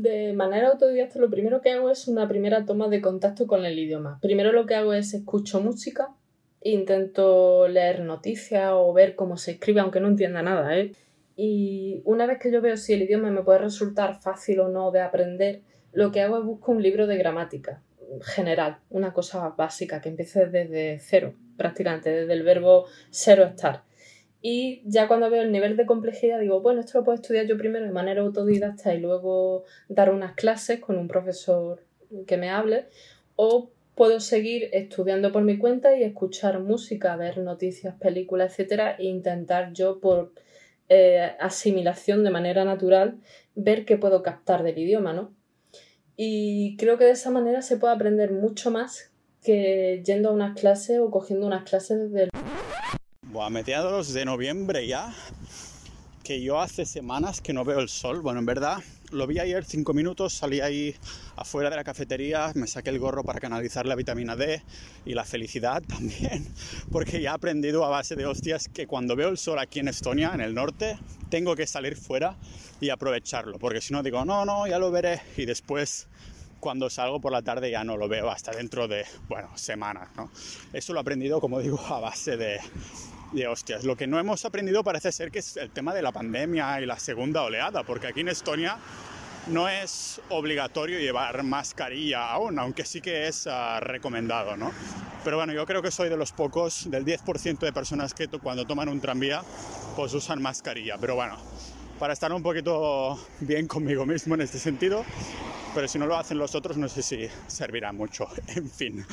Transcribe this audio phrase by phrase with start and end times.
[0.00, 3.76] De manera autodidacta, lo primero que hago es una primera toma de contacto con el
[3.76, 4.20] idioma.
[4.22, 6.14] Primero lo que hago es escucho música,
[6.62, 10.92] intento leer noticias o ver cómo se escribe, aunque no entienda nada, ¿eh?
[11.34, 14.92] Y una vez que yo veo si el idioma me puede resultar fácil o no
[14.92, 17.82] de aprender, lo que hago es busco un libro de gramática
[18.22, 23.82] general, una cosa básica que empiece desde cero, prácticamente, desde el verbo ser o estar.
[24.40, 27.58] Y ya cuando veo el nivel de complejidad digo, bueno, esto lo puedo estudiar yo
[27.58, 31.82] primero de manera autodidacta y luego dar unas clases con un profesor
[32.26, 32.86] que me hable,
[33.36, 39.06] o puedo seguir estudiando por mi cuenta y escuchar música, ver noticias, películas, etcétera, e
[39.06, 40.32] intentar yo por
[40.88, 43.18] eh, asimilación de manera natural
[43.56, 45.34] ver qué puedo captar del idioma, ¿no?
[46.16, 50.58] Y creo que de esa manera se puede aprender mucho más que yendo a unas
[50.58, 52.30] clases o cogiendo unas clases desde el
[53.42, 55.14] a mediados de noviembre ya,
[56.24, 58.20] que yo hace semanas que no veo el sol.
[58.20, 58.78] Bueno, en verdad
[59.10, 60.94] lo vi ayer cinco minutos, salí ahí
[61.36, 64.62] afuera de la cafetería, me saqué el gorro para canalizar la vitamina D
[65.06, 66.46] y la felicidad también,
[66.92, 69.88] porque ya he aprendido a base de hostias que cuando veo el sol aquí en
[69.88, 70.98] Estonia, en el norte,
[71.30, 72.36] tengo que salir fuera
[72.80, 76.08] y aprovecharlo, porque si no digo, no, no, ya lo veré y después
[76.60, 80.30] cuando salgo por la tarde ya no lo veo hasta dentro de, bueno, semanas, ¿no?
[80.72, 82.60] Eso lo he aprendido, como digo, a base de,
[83.32, 83.84] de hostias.
[83.84, 86.86] Lo que no hemos aprendido parece ser que es el tema de la pandemia y
[86.86, 88.78] la segunda oleada, porque aquí en Estonia
[89.48, 94.72] no es obligatorio llevar mascarilla aún, aunque sí que es ah, recomendado, ¿no?
[95.24, 98.66] Pero bueno, yo creo que soy de los pocos, del 10% de personas que cuando
[98.66, 99.42] toman un tranvía,
[99.96, 100.96] pues usan mascarilla.
[100.98, 101.36] Pero bueno,
[101.98, 105.04] para estar un poquito bien conmigo mismo en este sentido,
[105.74, 108.28] pero si no lo hacen los otros no sé si servirá mucho.
[108.54, 109.04] En fin,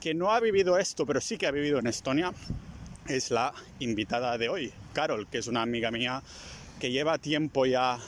[0.00, 2.32] que no ha vivido esto, pero sí que ha vivido en Estonia,
[3.08, 6.22] es la invitada de hoy, Carol, que es una amiga mía
[6.78, 7.98] que lleva tiempo ya,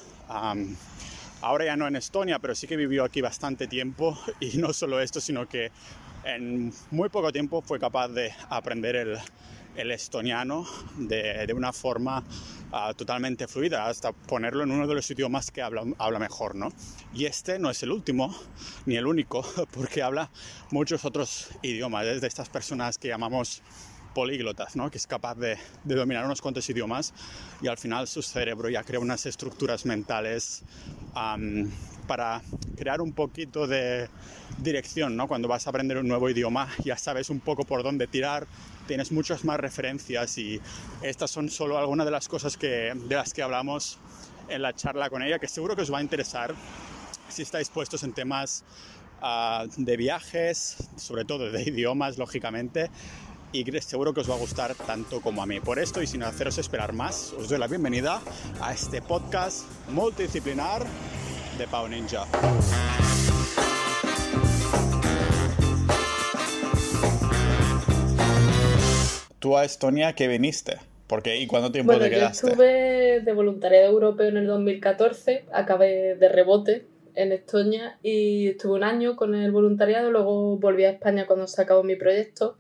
[1.41, 5.01] ahora ya no en Estonia, pero sí que vivió aquí bastante tiempo y no solo
[5.01, 5.73] esto, sino que
[6.25, 9.19] en muy poco tiempo fue capaz de aprender el,
[9.91, 10.67] estoniano
[10.99, 12.23] de, una forma
[12.71, 16.71] ah, totalmente fluida, hasta ponerlo en uno de los idiomas que habla, habla mejor, ¿no?
[17.15, 18.37] Y este no es el último,
[18.85, 20.29] ni el único, porque habla
[20.71, 23.63] muchos otros idiomas, es de estas personas que llamamos
[24.15, 24.91] políglotas, ¿no?
[24.91, 27.13] que es capaz de, dominar unos cuantos idiomas
[27.61, 30.63] y al final su cerebro ya crea unas estructuras mentales
[32.07, 32.43] para
[32.77, 34.09] crear un poquito de
[34.59, 35.17] dirección.
[35.17, 35.29] ¿no?
[35.29, 38.47] Cuando vas a aprender un nuevo idioma ya sabes un poco por dónde tirar,
[38.87, 40.61] tienes muchas más referencias y
[41.03, 43.99] estas son solo algunas de las cosas que, de las que hablamos
[44.49, 46.55] en la charla con ella, que seguro que os va a interesar
[47.29, 48.65] si estáis puestos en temas
[49.23, 52.91] ah, de viajes, sobre todo de idiomas, lógicamente,
[53.53, 55.61] y seguro que os va a gustar tanto como a mí.
[55.61, 58.21] Por esto y sin haceros esperar más, os doy la bienvenida
[58.61, 60.85] a este podcast multidisciplinar
[61.59, 62.27] de Pau Ninja.
[69.39, 70.77] ¿Tú a Estonia qué viniste?
[71.07, 72.47] Porque, ¿Y cuánto tiempo te quedaste?
[72.47, 76.87] Yo estuve de voluntariado europeo en el 2014, acabé de rebote
[77.17, 81.61] en Estonia y estuve un año con el voluntariado, luego volví a España cuando se
[81.61, 82.60] acabó mi proyecto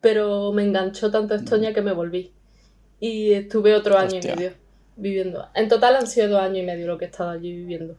[0.00, 2.32] pero me enganchó tanto Estonia que me volví.
[3.00, 4.52] Y estuve otro año y medio
[4.96, 5.48] viviendo.
[5.54, 7.96] En total han sido dos años y medio lo que he estado allí viviendo.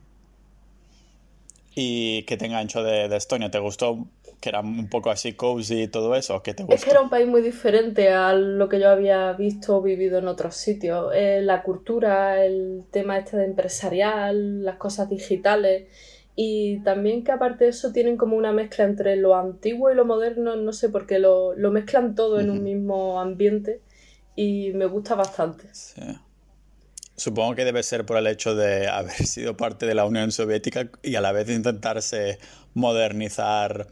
[1.75, 3.51] ¿Y qué te enganchó de, Estonia?
[3.51, 4.07] ¿Te gustó
[4.41, 6.41] que era un poco así cozy y todo eso?
[6.41, 9.77] ¿Qué te Es que era un país muy diferente a lo que yo había visto
[9.77, 11.11] o vivido en otros sitios.
[11.13, 15.87] Eh, la cultura, el tema este de empresarial, las cosas digitales
[16.39, 20.05] y también que aparte de eso tienen como una mezcla entre lo antiguo y lo
[20.05, 23.81] moderno, no sé, porque lo, lo mezclan todo en un mismo ambiente
[24.35, 25.67] y me gusta bastante.
[25.73, 26.03] Sí.
[27.15, 30.91] Supongo que debe ser por el hecho de haber sido parte de la Unión Soviética
[31.01, 32.37] y a la vez intentarse
[32.75, 33.87] modernizar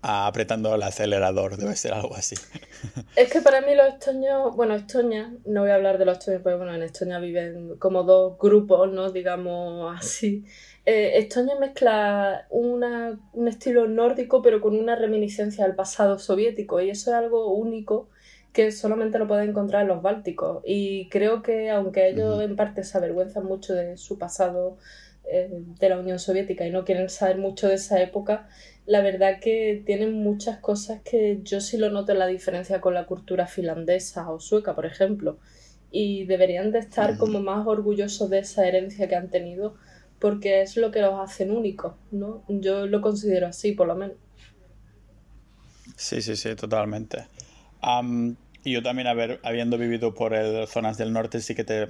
[0.00, 2.36] apretando el acelerador, debe ser algo así.
[3.16, 6.44] Es que para mí los estonios, bueno, Estonia, no voy a hablar de los estonios,
[6.44, 9.10] porque bueno, en Estonia viven como dos grupos, ¿no?
[9.10, 10.44] Digamos así.
[10.90, 16.88] Eh, Estonia mezcla una, un estilo nórdico pero con una reminiscencia al pasado soviético y
[16.88, 18.08] eso es algo único
[18.54, 20.62] que solamente lo pueden encontrar en los bálticos.
[20.64, 24.78] Y creo que aunque ellos en parte se avergüenzan mucho de su pasado
[25.30, 28.48] eh, de la Unión Soviética y no quieren saber mucho de esa época,
[28.86, 32.94] la verdad que tienen muchas cosas que yo sí lo noto en la diferencia con
[32.94, 35.36] la cultura finlandesa o sueca, por ejemplo,
[35.90, 39.74] y deberían de estar como más orgullosos de esa herencia que han tenido
[40.18, 42.42] porque es lo que los hacen únicos, ¿no?
[42.48, 44.16] Yo lo considero así, por lo menos.
[45.96, 47.26] Sí, sí, sí, totalmente.
[48.64, 51.86] y yo también, haber, habiendo vivido por el, zonas del norte, sí que te,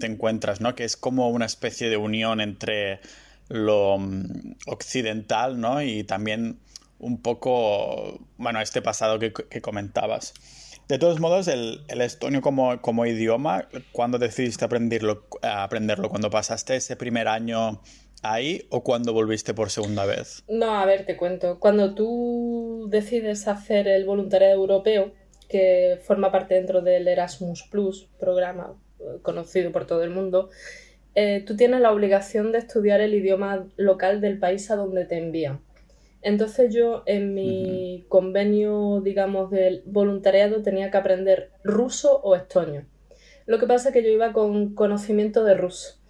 [0.00, 0.74] encuentras, ¿no?
[0.74, 3.00] Que es como una especie de unión entre
[3.48, 5.82] lo mm, occidental, ¿no?
[5.82, 6.58] Y también
[6.98, 10.34] un poco, bueno, este pasado que, comentabas.
[10.92, 16.10] De todos modos, el, estonio como, idioma, ¿cuándo decidiste aprenderlo, aprenderlo?
[16.10, 17.80] ¿Cuando pasaste ese primer año
[18.22, 20.44] ahí o cuando volviste por segunda vez?
[20.48, 21.58] No, a ver, te cuento.
[21.60, 25.12] Cuando tú decides hacer el voluntariado europeo,
[25.48, 30.50] que forma parte dentro del Erasmus Plus, programa eh, conocido por todo el mundo,
[31.14, 35.16] eh, tú tienes la obligación de estudiar el idioma local del país a donde te
[35.16, 35.62] envían.
[36.22, 42.86] Entonces yo en mi convenio, digamos, del voluntariado tenía que aprender ruso o estonio.
[43.46, 46.00] Lo que pasa es que yo iba con conocimiento de ruso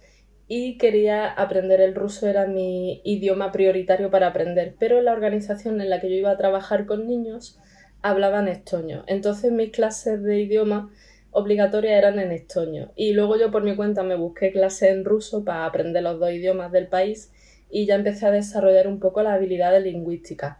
[0.47, 5.81] y quería aprender el ruso, era mi idioma prioritario para aprender, pero en la organización
[5.81, 7.59] en la que yo iba a trabajar con niños
[8.03, 9.03] hablaban estonio.
[9.07, 10.91] Entonces mis clases de idioma
[11.31, 12.91] obligatorias eran en estonio.
[12.95, 16.31] Y luego yo por mi cuenta me busqué clases en ruso para aprender los dos
[16.31, 17.31] idiomas del país
[17.73, 20.57] y ya empecé a desarrollar un poco las habilidades lingüísticas.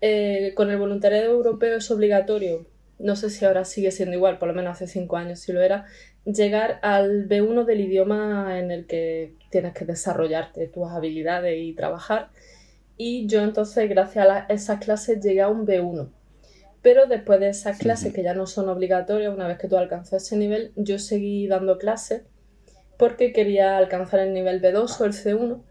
[0.00, 2.66] Eh, con el voluntariado europeo es obligatorio,
[2.98, 5.62] no sé si ahora sigue siendo igual, por lo menos hace cinco años si lo
[5.62, 5.86] era,
[6.24, 12.30] llegar al B1 del idioma en el que tienes que desarrollarte tus habilidades y trabajar.
[12.96, 16.10] Y yo entonces, gracias a esas clases, llegué a un B1.
[16.82, 20.24] Pero después de esas clases, que ya no son obligatorias, una vez que tú alcanzas
[20.24, 22.22] ese nivel, yo seguí dando clases
[22.98, 25.62] porque quería alcanzar el nivel B2 o el C1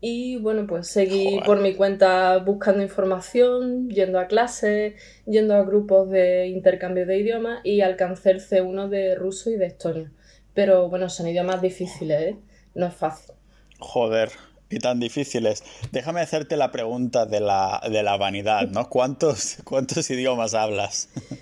[0.00, 4.94] y bueno, pues seguí por mi cuenta buscando información, yendo a clases,
[5.26, 9.66] yendo a grupos de intercambio de idiomas y alcancé el C1 de ruso y de
[9.66, 10.10] estonio.
[10.54, 12.36] Pero bueno, son idiomas difíciles, ¿eh?
[12.74, 13.34] No es fácil.
[13.80, 14.30] Joder,
[14.70, 15.64] y tan difíciles.
[15.92, 18.88] Déjame hacerte la pregunta de la, de la vanidad, ¿no?
[18.88, 21.08] ¿Cuántos, ¿Cuántos idiomas hablas?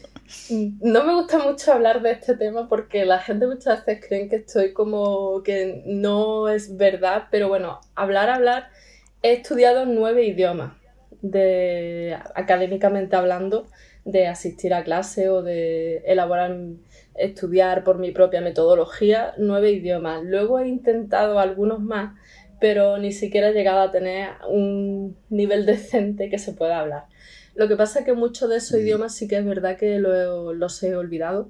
[0.51, 4.37] No me gusta mucho hablar de este tema porque la gente muchas veces cree que
[4.37, 8.69] estoy como que no es verdad, pero bueno, hablar, hablar,
[9.23, 10.75] he estudiado nueve idiomas,
[11.23, 13.67] de académicamente hablando,
[14.05, 16.57] de asistir a clase o de elaborar,
[17.17, 20.23] estudiar por mi propia metodología, nueve idiomas.
[20.25, 22.15] Luego he intentado algunos más,
[22.61, 27.05] pero ni siquiera he llegado a tener un nivel decente que se pueda hablar.
[27.57, 30.83] Lo que pasa es que muchos de esos idiomas sí que es verdad que los
[30.83, 31.49] he olvidado,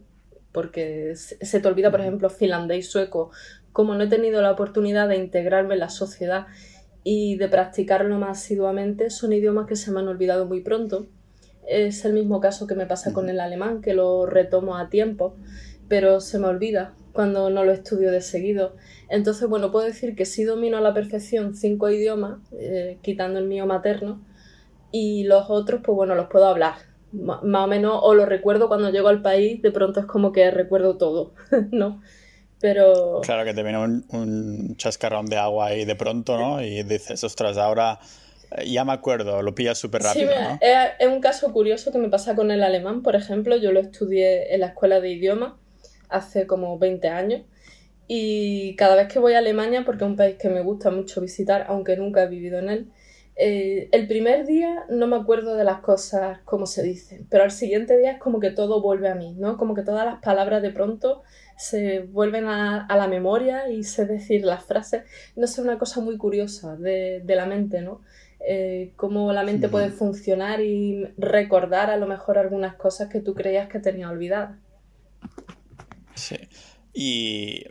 [0.53, 3.33] porque se te olvida, por ejemplo, finlandés y sueco.
[3.73, 6.47] Como no he tenido la oportunidad de integrarme en la sociedad
[7.03, 11.07] y de practicarlo más asiduamente, son idiomas que se me han olvidado muy pronto.
[11.67, 15.35] Es el mismo caso que me pasa con el alemán, que lo retomo a tiempo,
[15.89, 18.77] pero se me olvida cuando no lo estudio de seguido.
[19.09, 23.47] Entonces, bueno, puedo decir que sí domino a la perfección cinco idiomas, eh, quitando el
[23.47, 24.25] mío materno,
[24.99, 26.77] y los otros, pues bueno, los puedo hablar.
[27.13, 30.51] más o menos, o los recuerdo cuando llego al país, de pronto es como que
[30.51, 31.35] recuerdo todo,
[31.71, 32.01] ¿no?
[32.61, 33.21] Pero...
[33.23, 36.63] Claro que te viene un, chascarrón de agua ahí de pronto, ¿no?
[36.63, 38.01] Y dices, ostras, ahora
[38.53, 40.33] eh, ya me acuerdo, lo pillas súper rápido.
[40.33, 40.59] Sí, ¿no?
[40.63, 43.57] es, un caso curioso que me pasa con el alemán, por ejemplo.
[43.57, 45.53] Yo lo estudié en la escuela de idiomas
[46.09, 47.43] hace como 20 años.
[48.09, 51.21] Y cada vez que voy a Alemania, porque es un país que me gusta mucho
[51.21, 52.93] visitar, aunque nunca he vivido en él,
[53.39, 57.51] eh, el primer día no me acuerdo de las cosas como se dicen, pero al
[57.51, 59.59] siguiente día es como que todo vuelve a mí, ¿no?
[59.59, 61.23] Como que todas las palabras de pronto
[61.59, 65.05] se vuelven a, la memoria y sé decir las frases.
[65.37, 68.01] No sé, una cosa muy curiosa de, la mente, ¿no?
[68.41, 73.35] Eh, cómo la mente puede funcionar y recordar a lo mejor algunas cosas que tú
[73.35, 74.59] creías que tenía olvidadas.
[76.15, 76.37] Sí.
[76.95, 77.67] Y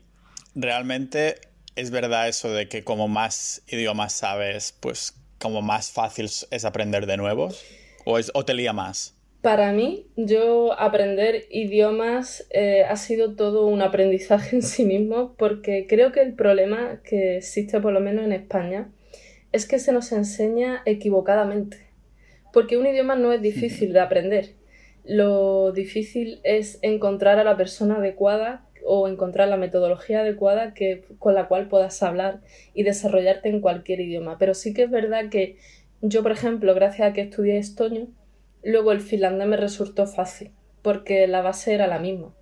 [0.54, 1.38] realmente
[1.75, 7.06] es verdad eso de que como más idiomas sabes, pues como más fácil es aprender
[7.06, 7.63] de nuevos?
[8.06, 9.15] ¿O, es, te lía más?
[9.42, 15.86] Para mí, yo aprender idiomas eh, ha sido todo un aprendizaje en sí mismo porque
[15.88, 18.89] creo que el problema que existe por lo menos en España
[19.51, 21.86] es que se nos enseña equivocadamente.
[22.54, 24.56] Porque un idioma no es difícil de aprender.
[25.04, 31.34] Lo difícil es encontrar a la persona adecuada o encontrar la metodología adecuada que, con
[31.34, 32.42] la cual puedas hablar
[32.74, 34.38] y desarrollarte en cualquier idioma.
[34.38, 35.58] Pero sí que es verdad que
[36.01, 38.08] yo, por ejemplo, gracias a que estudié estonio,
[38.63, 40.51] luego el finlandés me resultó fácil,
[40.82, 42.36] porque la base era la misma.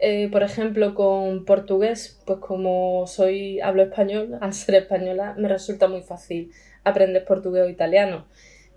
[0.00, 5.88] Eh, por ejemplo, con portugués, pues como soy, hablo español, al ser española, me resulta
[5.88, 6.52] muy fácil
[6.84, 8.26] aprender portugués o italiano.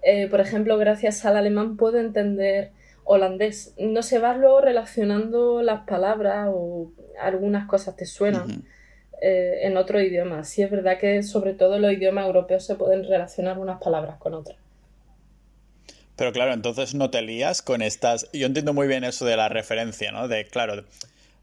[0.04, 2.72] Eh, por ejemplo, gracias al alemán puedo entender
[3.04, 3.74] holandés.
[3.78, 8.64] No se va luego relacionando las palabras o algunas cosas te suenan
[9.22, 10.44] eh, en otro idioma.
[10.44, 14.34] Sí es verdad que sobre todo los idiomas europeos se pueden relacionar unas palabras con
[14.34, 14.58] otras.
[16.16, 18.30] Pero claro, entonces no te lías con estas...
[18.32, 20.28] Yo entiendo muy bien eso de la referencia, ¿no?
[20.28, 20.84] De, claro,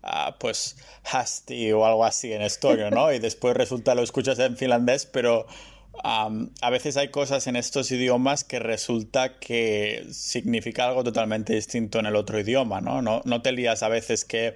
[0.03, 3.13] ah, pues Hasti o algo así en estorio, ¿no?
[3.13, 5.47] Y después resulta lo escuchas en finlandés, pero
[6.03, 12.07] a veces hay cosas en estos idiomas que resulta que significa algo totalmente distinto en
[12.07, 13.03] el otro idioma, ¿no?
[13.03, 14.55] No, no te lías a veces que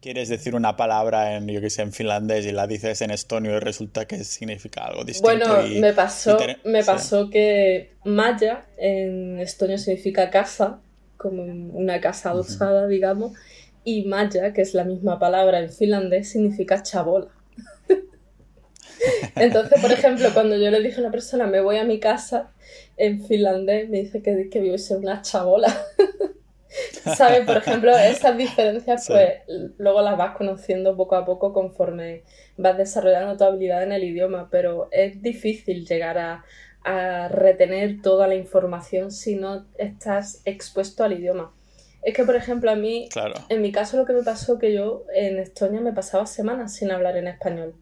[0.00, 3.56] quieres decir una palabra en, yo que sé, en finlandés y la dices en estonio
[3.56, 5.46] y resulta que significa algo distinto.
[5.46, 10.80] Bueno, me pasó, me pasó que maya en estonio significa casa,
[11.16, 13.32] como una casa adosada, digamos,
[13.84, 17.28] y maya, que es la misma palabra en finlandés, significa chabola.
[19.36, 22.52] Entonces, por ejemplo, cuando yo le dije a una persona, me voy a mi casa,
[22.96, 25.68] en finlandés me dice que, que vive una chabola.
[27.16, 27.46] ¿Sabes?
[27.46, 29.40] Por ejemplo, esas diferencias, pues
[29.78, 32.22] luego las vas conociendo poco a poco conforme
[32.56, 36.44] vas desarrollando tu habilidad en el idioma, pero es difícil llegar a,
[36.84, 41.52] a retener toda la información si no estás expuesto al idioma.
[42.02, 43.08] Es que, por ejemplo, a mí,
[43.48, 46.90] en mi caso lo que me pasó que yo en Estonia me pasaba semanas sin
[46.90, 47.74] hablar en español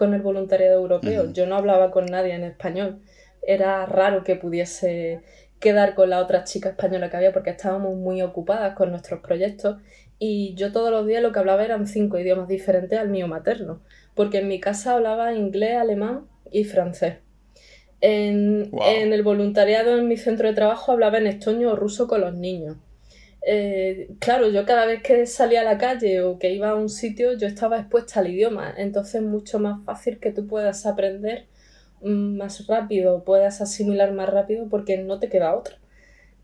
[0.00, 1.30] con el voluntariado europeo.
[1.30, 3.02] Yo no hablaba con nadie en español.
[3.42, 5.20] Era raro que pudiese
[5.58, 9.76] quedar con la otra chica española que había porque estábamos muy ocupadas con nuestros proyectos
[10.18, 13.82] y yo todos los días lo que hablaba eran cinco idiomas diferentes al mío materno,
[14.14, 17.16] porque en mi casa hablaba inglés, alemán y francés.
[18.00, 22.22] En, en el voluntariado en mi centro de trabajo hablaba en estonio o ruso con
[22.22, 22.78] los niños.
[23.42, 26.88] Eh, claro, yo cada vez que salía a la calle o que iba a un
[26.88, 31.46] sitio, yo estaba expuesta al idioma, entonces es mucho más fácil que tú puedas aprender
[32.02, 35.78] mm, más rápido, puedas asimilar más rápido porque no te queda otra.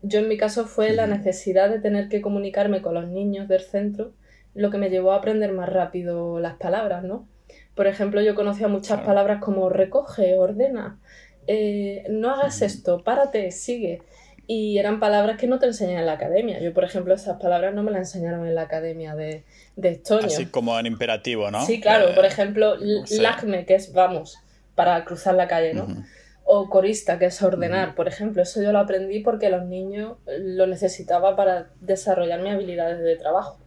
[0.01, 3.61] Yo en mi caso fue la necesidad de tener que comunicarme con los niños del
[3.61, 4.13] centro
[4.53, 7.27] lo que me llevó a aprender más rápido las palabras, ¿no?
[7.75, 10.99] Por ejemplo, yo conocía muchas palabras como recoge, ordena,
[11.45, 14.01] eh, no hagas esto, párate, sigue
[14.49, 16.59] y eran palabras que no te enseñan en la academia.
[16.61, 19.43] Yo, por ejemplo, esas palabras no me las enseñaron en la academia de,
[19.75, 20.27] de Estonia.
[20.27, 21.65] Así como en imperativo, ¿no?
[21.65, 22.15] Sí, claro.
[22.15, 22.75] por ejemplo,
[23.19, 24.37] lagme, que es vamos,
[24.73, 25.87] para cruzar la calle, ¿no?
[26.45, 28.41] O corista, que es ordenar, por ejemplo.
[28.41, 33.59] Eso yo lo aprendí porque los niños lo necesitaba para desarrollar mis habilidades de trabajo.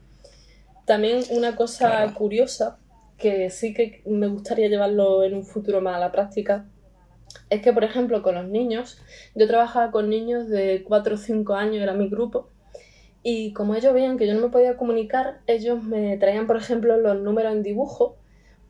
[0.87, 2.79] También una cosa curiosa,
[3.19, 6.65] que sí que me gustaría llevarlo en un futuro más a la práctica,
[7.49, 8.99] es que, por ejemplo, con los niños,
[9.35, 12.49] yo trabajaba con niños de 4 o 5 años, era mi grupo,
[13.23, 16.97] y como ellos veían que yo no me podía comunicar, ellos me traían, por ejemplo,
[16.97, 18.17] los números en dibujo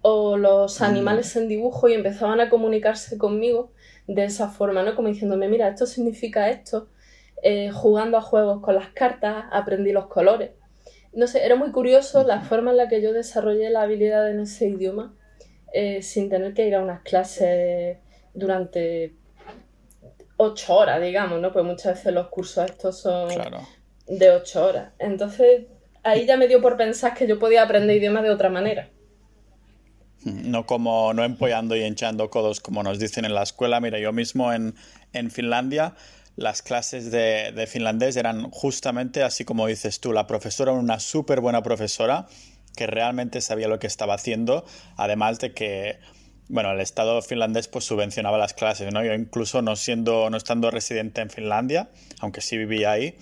[0.03, 0.85] o los mm.
[0.85, 3.71] animales en dibujo y empezaban a comunicarse conmigo
[4.07, 4.97] de esa forma, ¿no?
[4.97, 6.89] Como diciéndome, mira, esto significa esto,
[7.43, 10.51] eh, jugando a juegos con las cartas, aprendí los colores.
[11.13, 14.41] No sé, era muy curioso la forma en la que yo desarrollé la habilidad en
[14.41, 15.15] ese idioma
[15.73, 17.99] eh, sin tener que ir a unas clases
[18.35, 19.15] durante
[20.37, 21.53] ocho horas, digamos, ¿no?
[21.53, 23.29] Pues muchas veces los cursos estos son
[24.07, 24.93] de ocho horas.
[24.99, 25.67] Entonces,
[26.03, 28.89] ahí ya me dio por pensar que yo podía aprender idiomas de otra manera.
[30.25, 33.81] No como no empollando y hinchando codos como nos dicen en la escuela.
[33.81, 34.75] Mira, yo mismo en,
[35.31, 35.95] Finlandia
[36.37, 40.13] las clases de, de, finlandés eran justamente así como dices tú.
[40.13, 42.29] La profesora una súper buena profesora
[42.77, 44.65] que realmente sabía lo que estaba haciendo,
[44.97, 45.99] además de que
[46.51, 49.05] bueno, el Estado finlandés pues subvencionaba las clases, ¿no?
[49.05, 53.17] Yo incluso no siendo, no estando residente en Finlandia, aunque sí vivía ahí,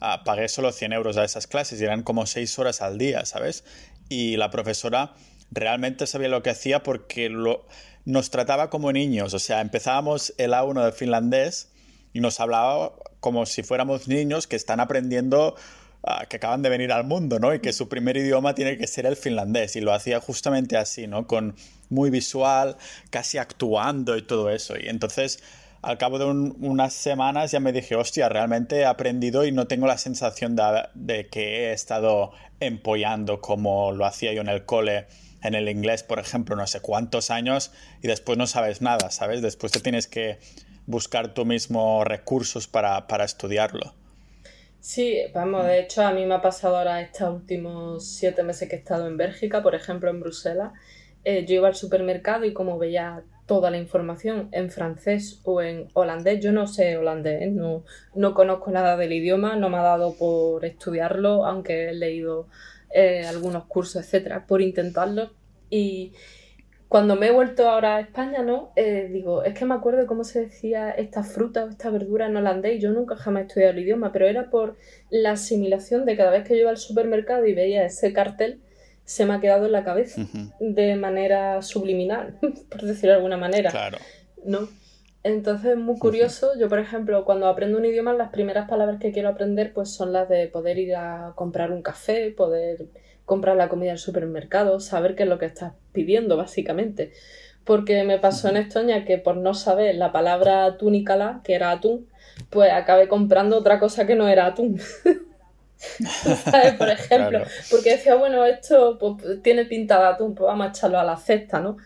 [0.00, 3.24] ah, pagué solo 100 euros a esas clases y eran como 6 horas al día,
[3.24, 3.64] ¿sabes?
[4.10, 5.14] Y la profesora
[5.50, 7.66] realmente sabía lo que hacía porque lo,
[8.04, 11.72] nos trataba como niños, o sea, empezábamos el A1 de finlandés
[12.12, 15.56] y nos hablaba como si fuéramos niños que están aprendiendo
[16.28, 17.54] que acaban de venir al mundo, ¿no?
[17.54, 19.76] Y que su primer idioma tiene que ser el finlandés.
[19.76, 21.26] Y lo hacía justamente así, ¿no?
[21.26, 21.54] Con
[21.88, 22.76] muy visual,
[23.10, 24.74] casi actuando y todo eso.
[24.78, 25.42] Y entonces,
[25.82, 29.86] al cabo de unas semanas ya me dije, hostia, realmente he aprendido y no tengo
[29.86, 30.56] la sensación
[30.94, 35.06] de, que he estado empollando como lo hacía yo en el cole
[35.42, 37.70] en el inglés, por ejemplo, no sé cuántos años
[38.02, 39.42] y después no sabes nada, ¿sabes?
[39.42, 40.38] Después te tienes que
[40.86, 43.94] buscar tú mismo recursos para, para estudiarlo.
[44.86, 48.76] Sí, vamos, de hecho a mí me ha pasado ahora estos últimos siete meses que
[48.76, 50.72] he estado en Bélgica, por ejemplo en Bruselas,
[51.24, 55.88] eh, yo iba al supermercado y como veía toda la información en francés o en
[55.94, 60.18] holandés, yo no sé holandés, no, no conozco nada del idioma, no me ha dado
[60.18, 62.48] por estudiarlo, aunque he leído
[62.92, 65.30] eh, algunos cursos, etcétera, por intentarlo.
[65.70, 66.12] Y,
[66.88, 68.72] cuando me he vuelto ahora a España, ¿no?
[68.76, 72.36] Eh, digo, es que me acuerdo cómo se decía esta fruta o esta verdura en
[72.36, 72.80] holandés.
[72.80, 74.76] Yo nunca jamás he estudiado el idioma, pero era por
[75.10, 78.60] la asimilación de cada vez que yo iba al supermercado y veía ese cartel,
[79.04, 80.22] se me ha quedado en la cabeza
[80.60, 82.38] de manera subliminal,
[82.70, 83.70] por decirlo de alguna manera.
[83.70, 83.98] Claro.
[84.44, 84.68] ¿No?
[85.24, 86.52] Entonces es muy curioso.
[86.58, 90.12] Yo, por ejemplo, cuando aprendo un idioma, las primeras palabras que quiero aprender pues son
[90.12, 92.86] las de poder ir a comprar un café, poder
[93.24, 97.12] comprar la comida del supermercado, saber qué es lo que estás pidiendo, básicamente.
[97.64, 102.06] porque me pasó en Estonia que por no saber la palabra túnicala, que era atún,
[102.50, 104.78] pues acabé comprando otra cosa que no era atún.
[105.76, 106.74] ¿Sabes?
[106.74, 110.98] Por ejemplo, porque decía, bueno, esto pues, tiene pinta de atún, pues vamos a echarlo
[110.98, 111.76] a la cesta, ¿no?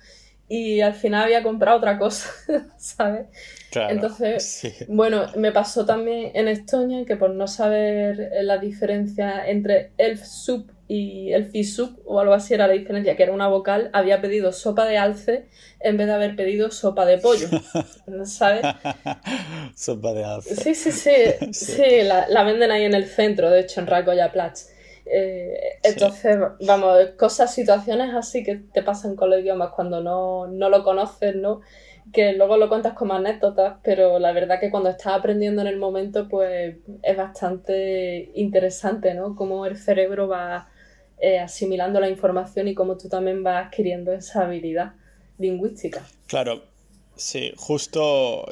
[0.49, 2.31] Y al final había comprado otra cosa,
[2.79, 3.27] ¿sabes?
[3.73, 10.25] Entonces, bueno, me pasó también en Estonia que por no saber la diferencia entre elf
[10.25, 14.23] soup y el fisuk o algo así era la diferencia, que era una vocal, había
[14.23, 15.47] pedido sopa de alce
[15.81, 17.47] en vez de haber pedido sopa de pollo,
[18.25, 18.63] ¿sabes?
[19.77, 20.57] sopa de alce.
[20.57, 21.13] Sí, sí, sí,
[21.53, 24.71] sí, la, venden ahí en el centro, de hecho, en Rakoya Platz.
[25.05, 30.71] Eh, entonces, vamos, cosas, situaciones así que te pasan con los idiomas cuando no, no
[30.71, 31.61] lo conoces, ¿no?
[32.11, 35.77] que luego lo cuentas como anécdotas, pero la verdad que cuando estás aprendiendo en el
[35.77, 39.37] momento, pues es bastante interesante, ¿no?
[39.37, 40.71] Cómo el cerebro va
[41.21, 44.93] eh, asimilando la información y cómo tú también vas adquiriendo esa habilidad
[45.39, 46.07] lingüística.
[46.27, 46.65] Claro,
[47.17, 48.47] sí, justo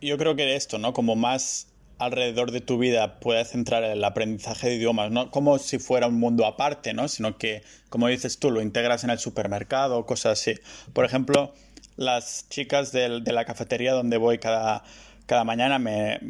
[0.00, 0.92] yo creo que esto, ¿no?
[0.92, 5.78] Como más alrededor de tu vida puedes centrar el aprendizaje de idiomas, no como si
[5.78, 7.08] fuera un mundo aparte, ¿no?
[7.08, 10.54] Sino que, como dices tú, lo integras en el supermercado, cosas así.
[10.92, 11.52] Por ejemplo,
[11.96, 14.84] las chicas de la cafetería donde voy cada,
[15.26, 16.20] cada mañana me,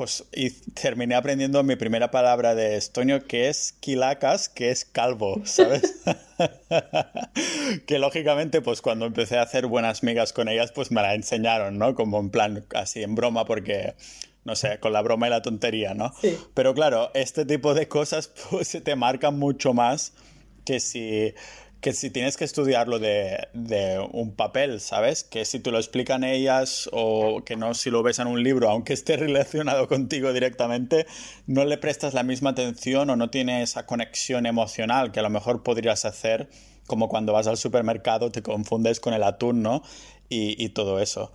[0.00, 5.42] pues y terminé aprendiendo mi primera palabra de estonio que es kilacas, que es calvo,
[5.44, 6.00] ¿sabes?
[7.86, 11.76] que lógicamente pues cuando empecé a hacer buenas migas con ellas pues me la enseñaron,
[11.76, 11.94] ¿no?
[11.94, 13.94] Como en plan así en broma porque
[14.44, 16.14] no sé, con la broma y la tontería, ¿no?
[16.18, 16.34] Sí.
[16.54, 20.14] Pero claro, este tipo de cosas pues se te marcan mucho más
[20.64, 21.34] que si
[21.80, 23.48] que si tienes que estudiarlo de,
[24.12, 25.24] un papel, ¿sabes?
[25.24, 28.68] Que si te lo explican ellas o que no si lo ves en un libro,
[28.68, 31.06] aunque esté relacionado contigo directamente,
[31.46, 35.30] no le prestas la misma atención o no tiene esa conexión emocional que a lo
[35.30, 36.48] mejor podrías hacer
[36.86, 39.82] como cuando vas al supermercado, te confundes con el atún, ¿no?
[40.28, 41.32] Y, todo eso.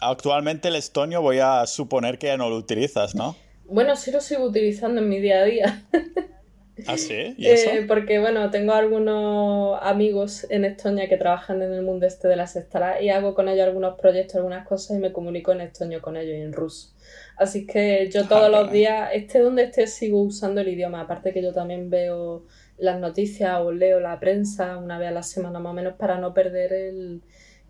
[0.00, 3.36] actualmente el estonio voy a suponer que ya no lo utilizas, ¿no?
[3.66, 5.88] Bueno, sí lo sigo utilizando en mi día a día.
[6.86, 7.34] ¿Ah, sí?
[7.36, 7.70] ¿Y eso?
[7.70, 12.36] Eh, porque, bueno, tengo algunos amigos en Estonia que trabajan en el mundo este de
[12.36, 16.00] las estaras y hago con ellos algunos proyectos, algunas cosas y me comunico en estonio
[16.00, 16.94] con ellos y en ruso.
[17.36, 21.02] Así que yo todos los días, esté donde esté, sigo usando el idioma.
[21.02, 22.44] Aparte que yo también veo
[22.78, 26.18] las noticias o leo la prensa una vez a la semana más o menos para
[26.18, 27.22] no perder el,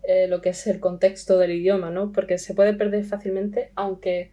[0.03, 2.11] eh, lo que es el contexto del idioma, ¿no?
[2.11, 4.31] Porque se puede perder fácilmente, aunque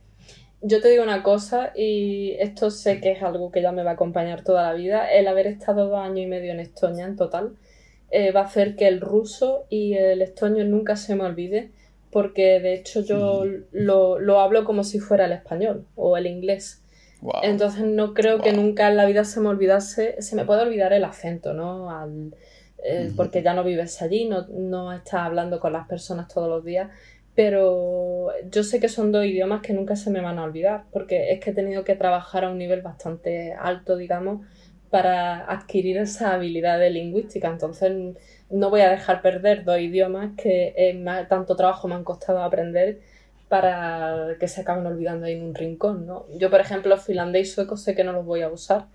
[0.62, 3.92] yo te digo una cosa, y esto sé que es algo que ya me va
[3.92, 7.16] a acompañar toda la vida, el haber estado dos años y medio en Estonia en
[7.16, 7.56] total,
[8.10, 11.70] eh, va a hacer que el ruso y el estonio nunca se me olvide,
[12.10, 16.82] porque de hecho yo lo, hablo como si fuera el español o el inglés.
[17.42, 20.92] Entonces no creo que nunca en la vida se me olvidase, se me puede olvidar
[20.92, 21.88] el acento, ¿no?
[22.84, 26.64] Eh, porque ya no vives allí, no, no estás hablando con las personas todos los
[26.64, 26.90] días
[27.36, 31.32] pero yo sé que son dos idiomas que nunca se me van a olvidar, porque
[31.32, 34.46] es que he tenido que trabajar a un nivel bastante alto, digamos,
[34.90, 37.48] para adquirir esa habilidad de lingüística.
[37.48, 38.16] Entonces
[38.48, 43.00] no voy a dejar perder dos idiomas que eh, tanto trabajo me han costado aprender
[43.48, 46.26] para que se acaben olvidando ahí en un rincón, ¿no?
[46.38, 48.86] Yo, por ejemplo, finlandés y sueco sé que no los voy a usar,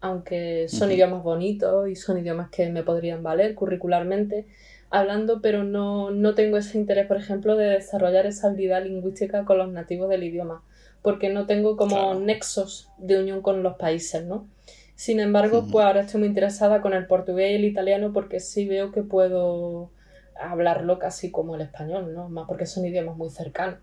[0.00, 4.46] aunque son idiomas bonitos y son idiomas que me podrían valer curricularmente,
[4.90, 9.58] hablando, pero no, no tengo ese interés, por ejemplo, de desarrollar esa habilidad lingüística con
[9.58, 10.62] los nativos del idioma,
[11.02, 14.46] porque no tengo como nexos de unión con los países, ¿no?
[14.94, 18.66] Sin embargo, pues ahora estoy muy interesada con el portugués y el italiano porque sí
[18.66, 19.92] veo que puedo
[20.40, 22.28] hablarlo casi como el español, ¿no?
[22.28, 23.78] Más porque son idiomas muy cercanos.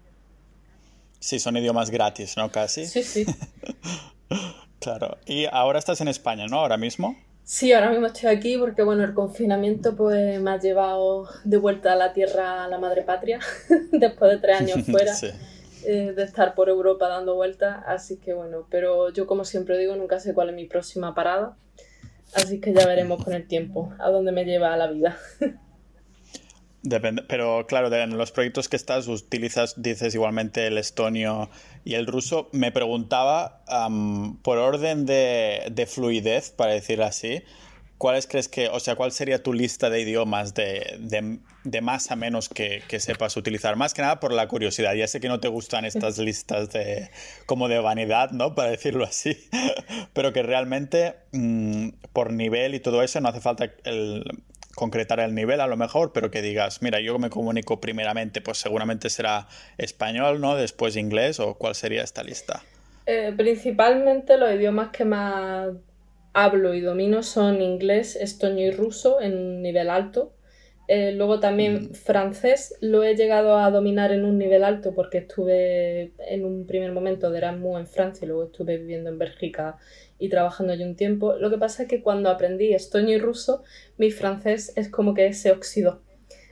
[1.19, 2.51] Sí, son idiomas gratis, ¿no?
[2.51, 2.85] Casi.
[2.85, 3.25] Sí, sí.
[4.79, 5.17] claro.
[5.25, 6.59] Y ahora estás en España, ¿no?
[6.59, 7.15] Ahora mismo.
[7.45, 11.93] Sí, ahora mismo estoy aquí porque bueno, el confinamiento pues me ha llevado de vuelta
[11.93, 13.39] a la tierra a la madre patria,
[13.91, 15.13] después de tres años fuera
[15.86, 19.95] eh, de estar por Europa dando vueltas, así que bueno, pero yo como siempre digo,
[19.95, 21.55] nunca sé cuál es mi próxima parada,
[22.34, 25.15] así que ya veremos con el tiempo a dónde me lleva la vida.
[26.85, 31.49] Depende, pero claro, en los proyectos que estás utilizas, dices igualmente el estonio
[31.83, 32.47] y el ruso.
[32.51, 33.63] Me preguntaba,
[34.43, 37.41] por orden de, fluidez, para decirlo así,
[37.97, 42.15] ¿cuáles crees que, o sea, cuál sería tu lista de idiomas de, de, más a
[42.15, 43.75] menos que, que, sepas utilizar?
[43.77, 44.93] Más que nada por la curiosidad.
[44.93, 47.09] Ya sé que no te gustan estas listas de,
[47.47, 48.53] como de vanidad, ¿no?
[48.53, 49.35] Para decirlo así,
[50.13, 54.23] pero que realmente mm, por nivel y todo eso no hace falta el
[54.75, 58.57] concretar el nivel a lo mejor, pero que digas, mira, yo me comunico primeramente, pues
[58.59, 60.55] seguramente será español, ¿no?
[60.55, 62.63] Después inglés, o cuál sería esta lista.
[63.05, 65.69] Eh, principalmente los idiomas que más
[66.33, 70.35] hablo y domino son inglés, estonio y ruso en un nivel alto.
[70.88, 71.93] Eh, luego también Mm.
[71.93, 76.91] francés lo he llegado a dominar en un nivel alto porque estuve en un primer
[76.91, 79.77] momento de Erasmus en Francia y luego estuve viviendo en Bélgica
[80.19, 81.34] y trabajando allí un tiempo.
[81.36, 83.63] Lo que pasa es que cuando aprendí estoño y ruso,
[83.97, 86.01] mi francés es como que se oxidó.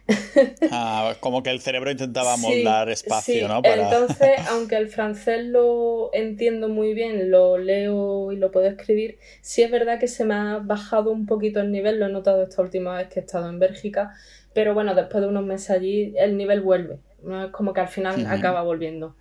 [0.71, 3.45] Ah, como que el cerebro intentaba Sí, moldar espacio, sí.
[3.47, 3.62] ¿no?
[3.62, 3.84] Para...
[3.84, 9.62] Entonces, aunque el francés lo entiendo muy bien, lo leo y lo puedo escribir, sí
[9.63, 12.62] es verdad que se me ha bajado un poquito el nivel, lo he notado esta
[12.62, 14.13] última vez que he estado en Bélgica,
[14.54, 17.45] pero bueno, después de unos meses allí el nivel vuelve, ¿no?
[17.45, 19.15] es como que al final acaba volviendo.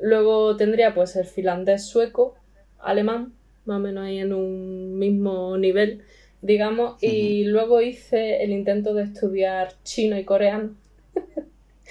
[0.00, 2.34] Luego tendría pues el finlandés sueco,
[2.78, 3.34] alemán,
[3.70, 6.02] más o menos ahí en un mismo nivel,
[6.42, 10.76] digamos, y luego hice el intento de estudiar chino y coreano.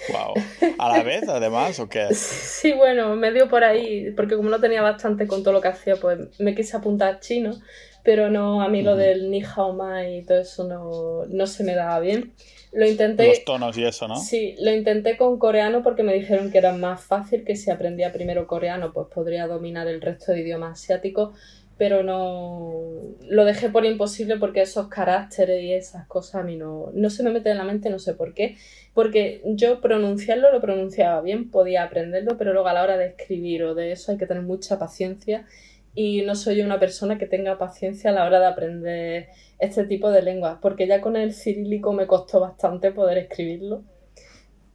[0.06, 0.44] Wow.
[0.78, 2.12] ¿A la vez, además, o qué?
[2.12, 5.68] Sí, bueno, me dio por ahí, porque como no tenía bastante con todo lo que
[5.68, 7.60] hacía, pues me quise apuntar a chino,
[8.02, 8.96] pero no, a mí lo Ujú.
[8.96, 12.32] del ni hao mai y todo eso no, no se me daba bien.
[12.72, 14.16] Lo intenté, Los tonos y eso, ¿no?
[14.20, 18.12] sí, lo intenté con coreano porque me dijeron que era más fácil, que si aprendía
[18.12, 21.36] primero coreano, pues podría dominar el resto de idiomas asiáticos,
[21.80, 22.92] pero no,
[23.26, 27.22] lo dejé por imposible porque esos caracteres y esas cosas a mí no, no se
[27.22, 28.58] me meten en la mente, no sé por qué.
[28.92, 33.64] Porque yo pronunciarlo lo pronunciaba bien, podía aprenderlo, pero luego a la hora de escribir
[33.64, 35.46] o de eso hay que tener mucha paciencia
[35.94, 40.10] y no soy una persona que tenga paciencia a la hora de aprender este tipo
[40.10, 43.84] de lenguas, porque ya con el cirílico me costó bastante poder escribirlo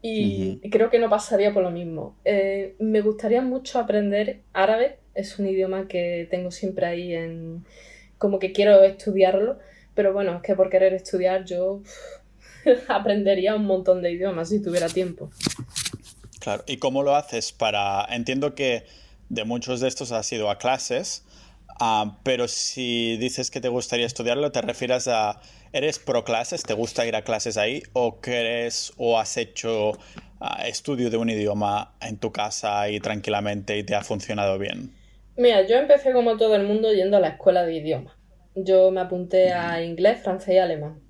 [0.01, 2.15] y creo que no pasaría por lo mismo.
[2.25, 7.65] Eh, me gustaría mucho aprender árabe, es un idioma que tengo siempre ahí en...
[8.17, 9.57] como que quiero estudiarlo,
[9.95, 11.81] pero bueno, es que por querer estudiar yo
[12.89, 15.31] aprendería un montón de idiomas si tuviera tiempo.
[16.39, 16.63] Claro.
[16.67, 18.05] ¿Y cómo lo haces para...?
[18.09, 18.85] Entiendo que
[19.29, 21.23] de muchos de estos has ido a clases,
[21.79, 25.39] ah, pero si dices que te gustaría estudiarlo, ¿te refieres a...
[25.71, 26.63] ¿Eres pro clases?
[26.63, 27.83] ¿Te gusta ir a clases ahí?
[27.93, 29.93] ¿O crees o has hecho
[30.39, 34.93] ah, estudio de un idioma en tu casa y tranquilamente y te ha funcionado bien?
[35.37, 38.13] Mira, yo empecé como todo el mundo yendo a la escuela de idiomas.
[38.55, 41.01] Yo me apunté a inglés, francés y alemán.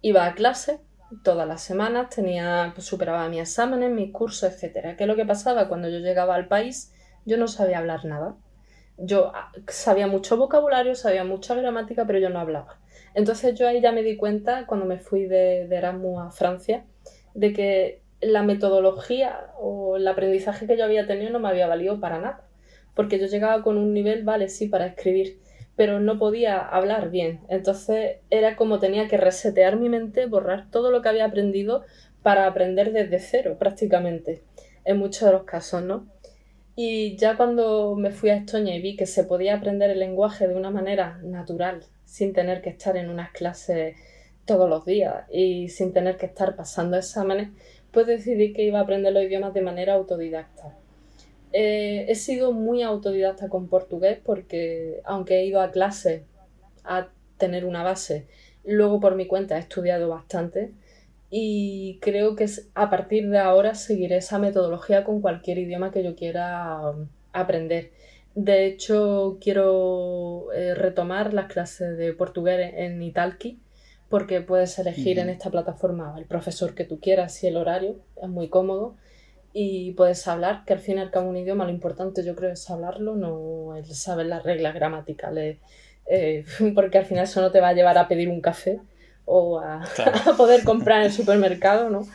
[0.00, 0.80] Iba a clase
[1.22, 4.96] todas las semanas, tenía, pues, superaba mis exámenes, mis cursos, etcétera.
[4.96, 5.68] ¿Qué es lo que pasaba?
[5.68, 6.94] Cuando yo llegaba al país,
[7.26, 8.36] yo no sabía hablar nada.
[8.96, 12.80] Yo ah, sabía mucho vocabulario, sabía mucha gramática, pero yo no hablaba.
[13.12, 16.86] Entonces yo ahí ya me di cuenta, cuando me fui de, de Erasmus a Francia,
[17.34, 22.00] de que la metodología o el aprendizaje que yo había tenido no me había valido
[22.00, 22.47] para nada.
[22.98, 25.38] Porque yo llegaba con un nivel, vale, sí, para escribir,
[25.76, 27.38] pero no podía hablar bien.
[27.48, 31.84] Entonces era como tenía que resetear mi mente, borrar todo lo que había aprendido
[32.24, 34.42] para aprender desde cero, prácticamente,
[34.84, 36.08] en muchos de los casos, ¿no?
[36.74, 40.48] Y ya cuando me fui a Estonia y vi que se podía aprender el lenguaje
[40.48, 43.94] de una manera natural, sin tener que estar en unas clases
[44.44, 47.50] todos los días y sin tener que estar pasando exámenes,
[47.92, 50.76] pues decidí que iba a aprender los idiomas de manera autodidacta.
[51.52, 56.24] Eh, he sido muy autodidacta con portugués porque aunque he ido a clase
[56.84, 57.08] a
[57.38, 58.26] tener una base,
[58.64, 60.72] luego por mi cuenta he estudiado bastante
[61.30, 66.14] y creo que a partir de ahora seguiré esa metodología con cualquier idioma que yo
[66.14, 67.92] quiera um, aprender.
[68.34, 73.58] De hecho, quiero eh, retomar las clases de portugués en Italki
[74.08, 78.28] porque puedes elegir en esta plataforma el profesor que tú quieras y el horario, es
[78.28, 78.96] muy cómodo
[79.52, 82.52] y puedes hablar, que al fin y al cabo un idioma lo importante yo creo
[82.52, 85.58] es hablarlo, no el saber las reglas gramaticales,
[86.06, 88.80] eh, porque al final eso no te va a llevar a pedir un café
[89.24, 90.22] o a, Claro.
[90.26, 92.08] a poder comprar en el supermercado, ¿no?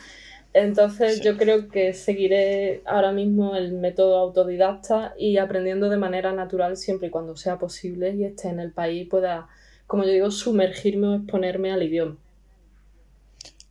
[0.54, 1.24] Entonces Sí.
[1.24, 7.08] yo creo que seguiré ahora mismo el método autodidacta y aprendiendo de manera natural siempre
[7.08, 9.48] y cuando sea posible y esté en el país pueda,
[9.86, 12.18] como yo digo, sumergirme o exponerme al idioma.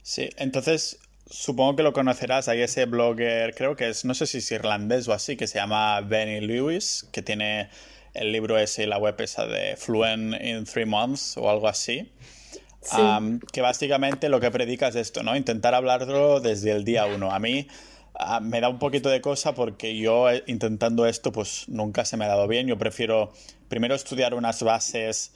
[0.01, 0.99] Sí, entonces
[1.33, 2.47] supongo que lo conocerás.
[2.47, 5.57] Hay ese blogger, creo que es, no sé si es irlandés o así, que se
[5.57, 7.69] llama Benny Lewis, que tiene
[8.13, 12.11] el libro ese y la web esa de Fluent in Three Months o algo así.
[12.81, 13.01] Sí.
[13.51, 15.35] Que básicamente lo que predica es esto, ¿no?
[15.35, 17.31] Intentar hablarlo desde el día uno.
[17.31, 17.67] A mí
[18.41, 22.25] me da un poquito de cosa porque yo eh, intentando esto pues nunca se me
[22.25, 22.67] ha dado bien.
[22.67, 23.31] Yo prefiero
[23.69, 25.31] primero estudiar unas bases,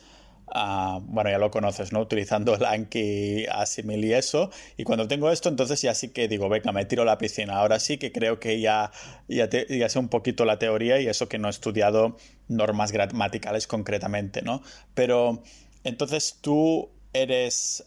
[0.53, 2.01] ah, bueno, ya lo conoces, ¿no?
[2.01, 4.49] Utilizando el Anki, Assimil y eso.
[4.77, 7.57] Y cuando tengo esto, entonces ya sí que digo, venga, me tiro a la piscina.
[7.57, 8.91] Ahora sí que creo que ya,
[9.27, 13.67] ya, ya sé un poquito la teoría y eso que no he estudiado normas gramaticales
[13.67, 14.61] concretamente, ¿no?
[14.93, 15.43] Pero
[15.83, 17.83] entonces tú eres...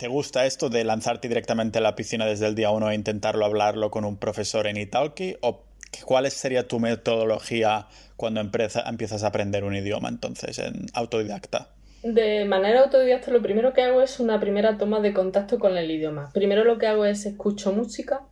[0.00, 3.44] ¿Te gusta esto de lanzarte directamente a la piscina desde el día uno e intentarlo
[3.44, 5.36] hablarlo con un profesor en Italki?
[5.42, 5.66] ¿O
[6.04, 11.68] cuál sería tu metodología cuando empiezas a aprender un idioma entonces en autodidacta?
[12.02, 15.90] De manera autodidacta lo primero que hago es una primera toma de contacto con el
[15.90, 16.30] idioma.
[16.32, 18.22] Primero lo que hago es escucho música,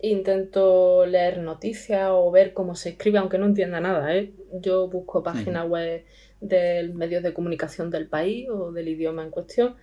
[0.00, 4.14] intento leer noticias o ver cómo se escribe, aunque no entienda nada.
[4.14, 4.32] ¿eh?
[4.52, 6.04] Yo busco páginas web
[6.40, 9.76] de medios de comunicación del país o del idioma en cuestión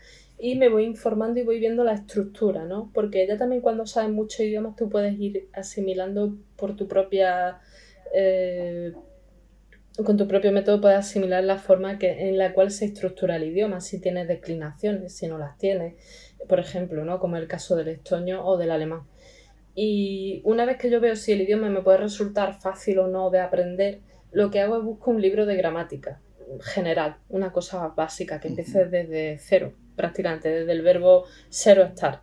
[0.43, 2.91] y me voy informando y voy viendo la estructura, ¿no?
[2.93, 7.62] Porque ya también cuando sabes muchos idiomas tú puedes ir asimilando por tu propia...
[8.13, 8.91] Eh,
[10.03, 13.45] con tu propio método puedes asimilar la forma que, en la cual se estructura el
[13.45, 15.93] idioma, si tienes declinaciones, si no las tienes,
[16.49, 17.21] por ejemplo, ¿no?
[17.21, 19.03] como el caso del estoño o del alemán.
[19.75, 23.29] Y una vez que yo veo si el idioma me puede resultar fácil o no
[23.29, 24.01] de aprender,
[24.34, 26.19] lo que hago es buscar un libro de gramática
[26.60, 32.21] general, una cosa básica, que empiece desde cero, prácticamente, desde el verbo ser o estar.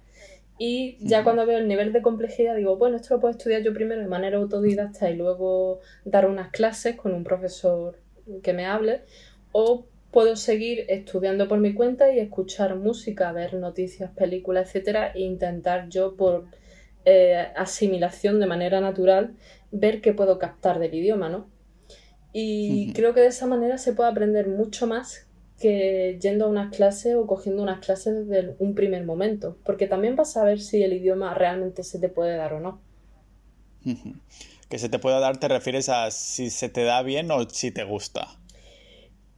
[0.59, 3.73] Y ya cuando veo el nivel de complejidad digo, bueno, esto lo puedo estudiar yo
[3.73, 7.99] primero de manera autodidacta y luego dar unas clases con un profesor
[8.43, 9.01] que me hable,
[9.53, 15.21] o puedo seguir estudiando por mi cuenta y escuchar música, ver noticias, películas, etcétera, e
[15.21, 16.45] intentar yo por
[17.07, 19.37] eh, asimilación de manera natural
[19.71, 21.49] ver qué puedo captar del idioma, ¿no?
[22.33, 25.27] Y creo que de esa manera se puede aprender mucho más
[25.61, 30.17] que yendo a unas clases o cogiendo unas clases desde un primer momento, porque también
[30.17, 32.81] vas a ver si el idioma realmente se te puede dar o no.
[34.71, 37.71] Que se te puede dar, te refieres a si se te da bien o si
[37.71, 38.29] te gusta.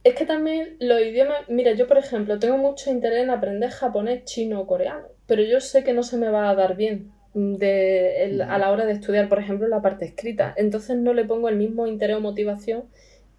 [0.05, 4.23] Es que también los idiomas, mira, yo por ejemplo tengo mucho interés en aprender japonés,
[4.23, 8.45] chino o coreano, pero yo sé que no se me va a dar bien de,
[8.47, 10.53] a la hora de estudiar, por ejemplo, la parte escrita.
[10.55, 12.85] Entonces no le pongo el mismo interés o motivación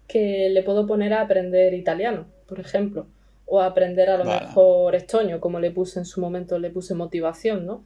[0.07, 3.07] que le puedo poner a aprender italiano por ejemplo,
[3.45, 7.65] o aprender a lo mejor estoño, como le puse en su momento, le puse motivación,
[7.65, 7.83] ¿no?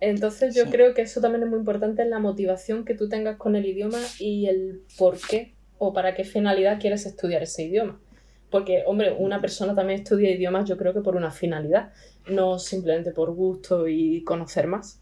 [0.00, 3.56] Entonces yo creo que eso también es muy importante la motivación que tú tengas con
[3.56, 7.98] el idioma y el por qué o para qué finalidad quieres estudiar ese idioma.
[8.50, 11.92] Porque, hombre, una persona también estudia idiomas yo creo que por una finalidad,
[12.28, 15.00] no simplemente por gusto y conocer más.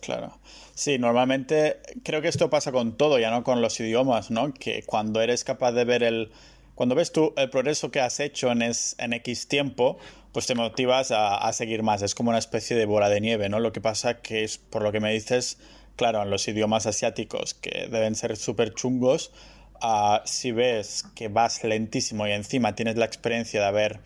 [0.00, 0.38] Claro.
[0.74, 4.54] Sí, normalmente creo que esto pasa con todo, ya no con los idiomas, ¿no?
[4.54, 6.30] Que cuando eres capaz de ver el,
[6.78, 9.98] cuando ves tú el progreso que has hecho en, en X tiempo,
[10.30, 12.02] pues te motivas a, seguir más.
[12.02, 13.58] Es como una especie de bola de nieve, ¿no?
[13.58, 15.58] Lo que pasa que es, por lo que me dices,
[15.96, 19.32] claro, en los idiomas asiáticos, que deben ser súper chungos,
[19.80, 23.98] ah, si ves que vas lentísimo y encima tienes la experiencia de haber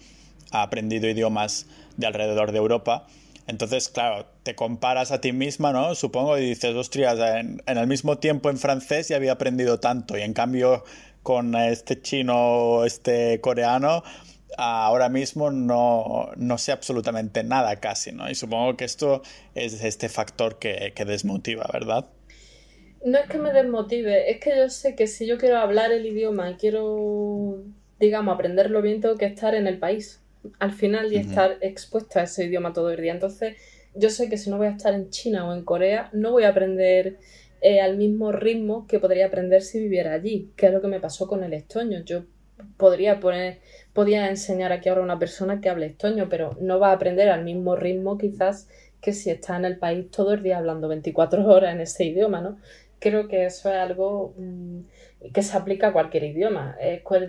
[0.50, 1.66] aprendido idiomas
[1.98, 3.06] de alrededor de Europa,
[3.48, 5.94] entonces, claro, te comparas a ti misma, ¿no?
[5.94, 10.16] Supongo, y dices, hostias, en, en, el mismo tiempo en francés ya había aprendido tanto,
[10.16, 10.84] y en cambio
[11.22, 14.02] con este chino o este coreano,
[14.56, 18.30] ahora mismo no, sé absolutamente nada casi, ¿no?
[18.30, 19.22] Y supongo que esto
[19.54, 22.06] es este factor que, desmotiva, ¿verdad?
[23.04, 26.06] No es que me desmotive, es que yo sé que si yo quiero hablar el
[26.06, 27.64] idioma y quiero,
[27.98, 30.20] digamos, aprenderlo bien, tengo que estar en el país
[30.58, 33.12] al final y estar expuesta a ese idioma todo el día.
[33.12, 33.56] Entonces,
[33.94, 36.44] yo sé que si no voy a estar en China o en Corea, no voy
[36.44, 37.18] a aprender
[37.62, 40.98] eh, al mismo ritmo que podría aprender si viviera allí, que es lo que me
[40.98, 42.02] pasó con el estoño.
[42.04, 42.24] Yo
[42.76, 43.60] podría poner,
[43.92, 47.28] podía enseñar aquí ahora a una persona que hable estoño, pero no va a aprender
[47.28, 48.68] al mismo ritmo quizás
[49.00, 52.40] que si está en el país todo el día hablando 24 horas en ese idioma,
[52.40, 52.58] ¿no?
[52.98, 54.80] Creo que eso es algo mm,
[55.32, 56.76] que se aplica a cualquier idioma.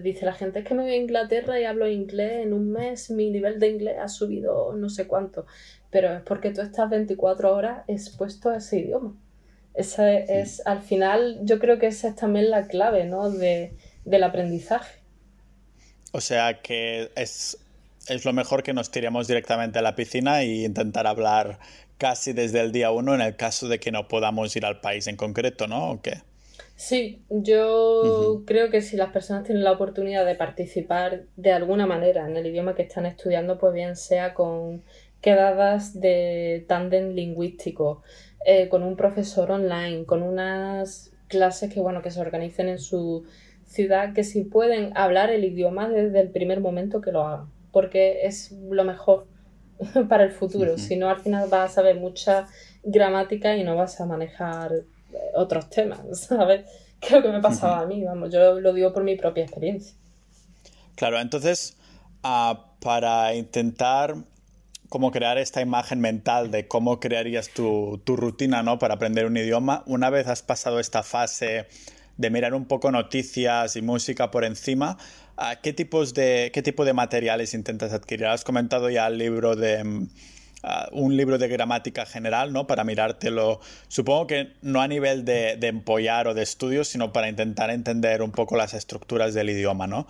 [0.01, 3.11] dice la gente, es que me voy a Inglaterra y hablo inglés, en un mes
[3.11, 5.45] mi nivel de inglés ha subido no sé cuánto,
[5.91, 9.15] pero es porque tú estás 24 horas expuesto a ese idioma.
[9.73, 13.29] Esa es, al final, yo creo que esa es también la clave, ¿no?
[13.29, 13.73] De,
[14.05, 14.99] del aprendizaje.
[16.11, 17.57] O sea que es,
[18.07, 21.59] es lo mejor que nos tiremos directamente a la piscina e intentar hablar
[21.97, 25.07] casi desde el día uno en el caso de que no podamos ir al país
[25.07, 25.91] en concreto, ¿no?
[25.91, 26.21] ¿O qué?
[26.75, 32.27] Sí, yo creo que si las personas tienen la oportunidad de participar de alguna manera
[32.27, 34.83] en el idioma que están estudiando, pues bien sea con
[35.21, 38.03] quedadas de tándem lingüístico,
[38.45, 43.25] eh, con un profesor online, con unas clases que, bueno, que se organicen en su
[43.65, 48.25] ciudad, que si pueden hablar el idioma desde el primer momento que lo hagan, porque
[48.25, 49.27] es lo mejor
[50.09, 50.77] para el futuro.
[50.77, 52.47] Si no, al final vas a saber mucha
[52.83, 56.65] gramática y no vas a manejar eh, otros temas, ¿sabes?
[56.99, 59.95] Que lo que me pasaba a mí, vamos, yo lo digo por mi propia experiencia.
[60.95, 61.75] Claro, entonces,
[62.23, 64.15] ah, para intentar
[64.93, 68.77] cómo crear esta imagen mental de cómo crearías tu, rutina ¿no?
[68.77, 71.65] para aprender un idioma, una vez has pasado esta fase
[72.17, 74.99] de mirar un poco noticias y música por encima,
[75.63, 78.27] ¿qué, tipos de, qué tipo de materiales intentas adquirir?
[78.27, 79.83] Has comentado ya el libro de...
[79.83, 80.09] Mm,
[80.93, 82.67] un libro de gramática general, ¿no?
[82.67, 87.69] Para mirártelo, supongo que no a nivel de, empollar o de estudios, sino para intentar
[87.69, 90.07] entender un poco las estructuras del idioma, ¿no?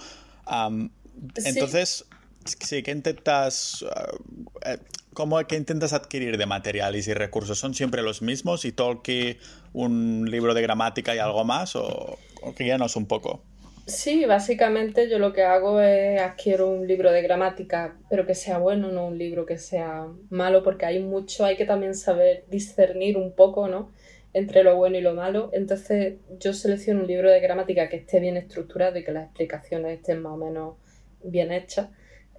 [1.44, 2.06] entonces,
[2.46, 4.78] sí, ¿qué intentas, uh,
[5.14, 7.60] cómo, qué intentas adquirir de materiales y recursos?
[7.60, 9.38] ¿Son siempre los mismos y Tolkien,
[9.74, 11.76] un libro de gramática y algo más?
[11.76, 13.44] ¿O, o guíanos un poco?
[13.86, 18.58] Sí, básicamente yo lo que hago es adquiero un libro de gramática, pero que sea
[18.58, 23.18] bueno, no un libro que sea malo, porque hay mucho, hay que también saber discernir
[23.18, 23.92] un poco, ¿no?
[24.32, 25.50] Entre lo bueno y lo malo.
[25.52, 30.00] Entonces yo selecciono un libro de gramática que esté bien estructurado y que las explicaciones
[30.00, 30.76] estén más o menos
[31.22, 31.90] bien hechas.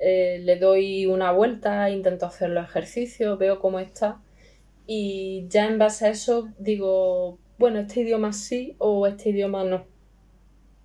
[0.00, 4.20] Eh, le doy una vuelta, intento hacer los ejercicios, veo cómo está
[4.86, 9.86] y ya en base a eso digo, bueno, este idioma sí o este idioma no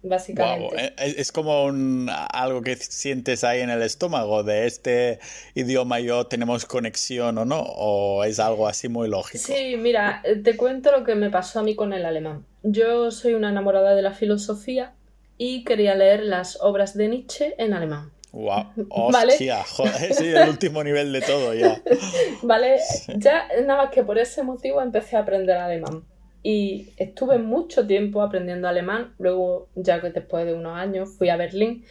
[0.01, 0.93] básicamente.
[0.97, 5.19] Es como un, algo que sientes ahí en el estómago de este
[5.55, 9.43] idioma y yo tenemos conexión o no, o es algo así muy lógico.
[9.45, 12.45] Sí, mira, te cuento lo que me pasó a mí con el alemán.
[12.63, 14.93] Yo soy una enamorada de la filosofía
[15.37, 18.11] y quería leer las obras de Nietzsche en alemán.
[18.31, 21.81] Wow, hostia, joder, sí, el último nivel de todo ya.
[22.43, 22.77] Vale,
[23.17, 26.03] ya nada más que por ese motivo empecé a aprender alemán
[26.43, 29.13] y estuve mucho tiempo aprendiendo alemán.
[29.17, 31.83] Luego, ya que después de unos años, fui a Berlín.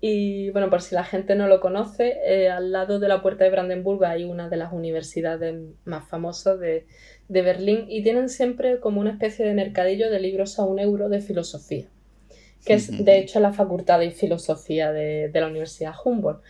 [0.00, 3.44] Y bueno, por si la gente no lo conoce, eh, al lado de la puerta
[3.44, 6.86] de Brandenburgo hay una de las universidades más famosas de,
[7.28, 11.08] de, Berlín y tienen siempre como una especie de mercadillo de libros a un euro
[11.08, 11.86] de filosofía,
[12.66, 16.42] que es de hecho la facultad de filosofía de, de la Universidad Humboldt.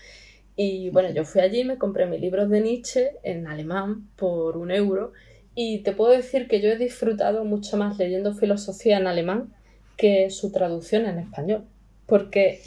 [0.57, 4.70] Y bueno, yo fui allí, me compré mis libros de Nietzsche en alemán por un
[4.70, 5.12] euro
[5.55, 9.55] y te puedo decir que yo he disfrutado mucho más leyendo filosofía en alemán
[9.96, 11.64] que su traducción en español.
[12.07, 12.61] Porque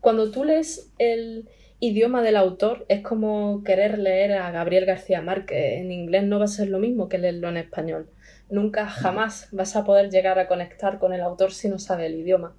[0.00, 1.48] cuando tú lees el
[1.80, 5.80] idioma del autor es como querer leer a Gabriel García Márquez.
[5.80, 8.08] En inglés no va a ser lo mismo que leerlo en español.
[8.50, 12.16] Nunca jamás vas a poder llegar a conectar con el autor si no sabe el
[12.16, 12.54] idioma.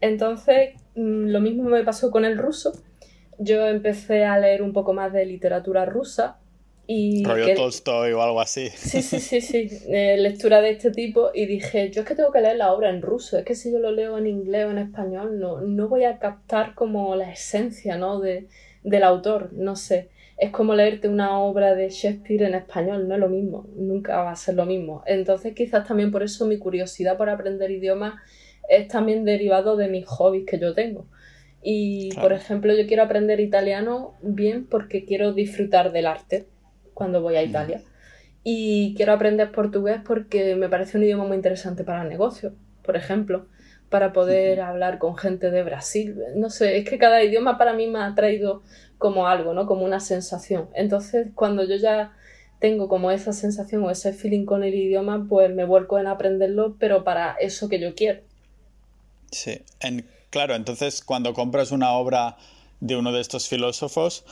[0.00, 2.72] Entonces, mm, lo mismo me pasó con el ruso.
[3.38, 6.38] Yo empecé a leer un poco más de literatura rusa
[6.92, 8.68] y Rollo Tolstoy o algo así.
[8.70, 9.68] Sí, sí, sí, sí.
[9.88, 12.90] Eh, lectura de este tipo y dije, yo es que tengo que leer la obra
[12.90, 15.88] en ruso, es que si yo lo leo en inglés o en español no, no
[15.88, 18.18] voy a captar como la esencia ¿no?
[18.18, 18.48] de,
[18.82, 20.10] del autor, no sé.
[20.40, 24.30] Es como leerte una obra de Shakespeare en español, no es lo mismo, nunca va
[24.30, 25.02] a ser lo mismo.
[25.06, 28.14] Entonces quizás también por eso mi curiosidad por aprender idiomas
[28.68, 31.06] es también derivado de mis hobbies que yo tengo.
[31.62, 36.46] Y, por ejemplo, yo quiero aprender italiano bien porque quiero disfrutar del arte
[36.94, 37.82] cuando voy a Italia.
[38.42, 42.96] Y quiero aprender portugués porque me parece un idioma muy interesante para el negocio, por
[42.96, 43.46] ejemplo,
[43.90, 46.16] para poder hablar con gente de Brasil.
[46.36, 48.62] No sé, es que cada idioma para mí me ha traído
[48.98, 49.66] como algo, ¿no?
[49.66, 50.68] Como una sensación.
[50.74, 52.12] Entonces, cuando yo ya
[52.60, 56.76] tengo como esa sensación o ese feeling con el idioma, pues me vuelco en aprenderlo,
[56.78, 58.20] pero para eso que yo quiero.
[59.32, 62.36] Sí, en, claro, entonces cuando compras una obra
[62.80, 64.24] de uno de estos filósofos,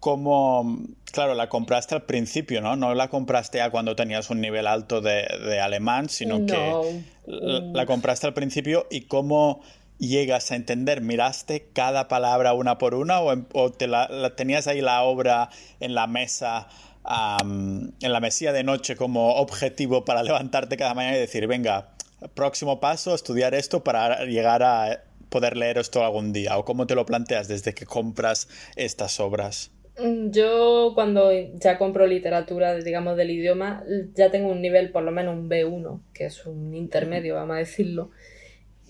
[0.00, 0.78] como,
[1.12, 2.74] claro, la compraste al principio, ¿no?
[2.74, 8.26] No la compraste ya cuando tenías un nivel alto de, alemán, sino que la, compraste
[8.26, 9.60] al principio y cómo
[9.98, 15.02] llegas a entender, miraste cada palabra una por una o, te la, tenías ahí la
[15.02, 16.68] obra en la mesa,
[17.06, 21.90] en la mesilla de noche como objetivo para levantarte cada mañana y decir, venga,
[22.32, 26.56] próximo paso, estudiar esto para llegar a poder leer esto algún día?
[26.56, 29.70] ¿O cómo te lo planteas desde que compras estas obras?
[30.00, 33.84] Mm, yo cuando ya compro literatura, digamos, del idioma,
[34.14, 37.58] ya tengo un nivel, por lo menos un B1, que es un intermedio, vamos a
[37.58, 38.10] decirlo.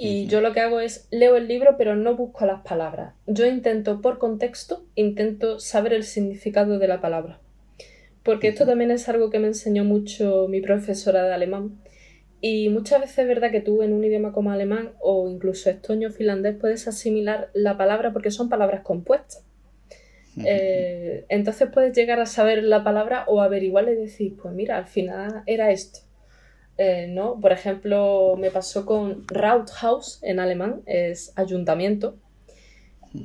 [0.02, 3.12] Y yo lo que hago es leo el libro, pero no busco las palabras.
[3.26, 7.38] Yo intento, por contexto, intento saber el significado de la palabra.
[8.22, 11.82] Porque esto también es algo que me enseñó mucho mi profesora de alemán.
[12.40, 16.08] Y muchas veces es verdad que tú en un idioma como alemán o incluso estonio
[16.08, 19.44] o finlandés puedes asimilar la palabra porque son palabras compuestas.
[20.44, 24.86] Eh, entonces puedes llegar a saber la palabra o averiguar y decir, pues mira, al
[24.86, 26.00] final era esto.
[26.78, 27.38] Eh, ¿no?
[27.40, 32.16] Por ejemplo, me pasó con Rathaus en alemán, es ayuntamiento,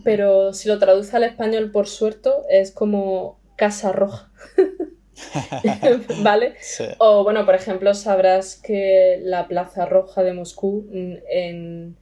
[0.03, 4.31] pero si lo traduce al español por suerte es como casa roja.
[6.23, 6.55] ¿Vale?
[6.97, 11.95] O bueno, por ejemplo, sabrás que la Plaza Roja de Moscú en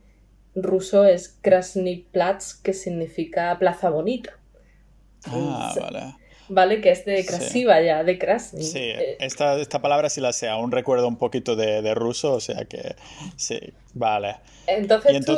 [0.55, 4.39] ruso es Krasny Platz, que significa plaza bonita.
[5.27, 6.15] Ah, vale.
[6.49, 8.63] Vale, que es de Krasiva ya, de Krasny.
[8.63, 12.33] Sí, eh, esta, esta, palabra sí la sé, aún recuerdo un poquito de, de ruso,
[12.33, 12.95] o sea que
[13.37, 13.59] sí,
[13.93, 14.35] vale.
[14.67, 15.37] Entonces, tú,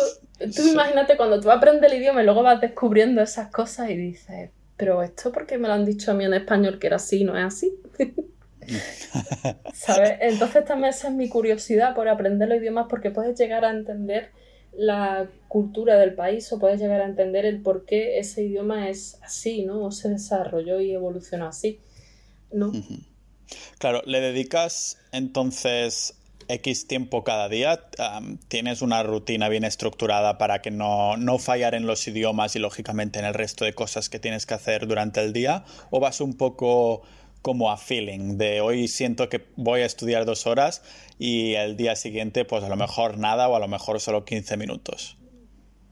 [0.55, 4.49] tú imagínate cuando tú aprendes el idioma y luego vas descubriendo esas cosas y dices,
[4.77, 7.38] pero esto porque me lo han dicho a mí en español que era así, no
[7.38, 7.73] es así.
[9.73, 10.17] ¿Sabes?
[10.21, 14.31] Entonces también esa es mi curiosidad por aprender los idiomas porque puedes llegar a entender
[14.78, 19.19] la cultura del país o puedes llegar a entender el por qué ese idioma es
[19.21, 19.86] así, ¿no?
[19.86, 21.80] O se desarrolló y evolucionó así,
[22.51, 22.71] ¿no?
[23.80, 26.15] Claro, ¿le dedicas entonces
[26.47, 27.89] X tiempo cada día?
[28.47, 33.19] ¿Tienes una rutina bien estructurada para que no, no fallar en los idiomas y lógicamente
[33.19, 35.63] en el resto de cosas que tienes que hacer durante el día?
[35.89, 37.03] ¿O vas un poco
[37.45, 40.81] como a feeling de hoy siento que voy a estudiar dos horas
[41.19, 44.57] y el día siguiente pues a lo mejor nada o a lo mejor solo 15
[44.57, 45.15] minutos?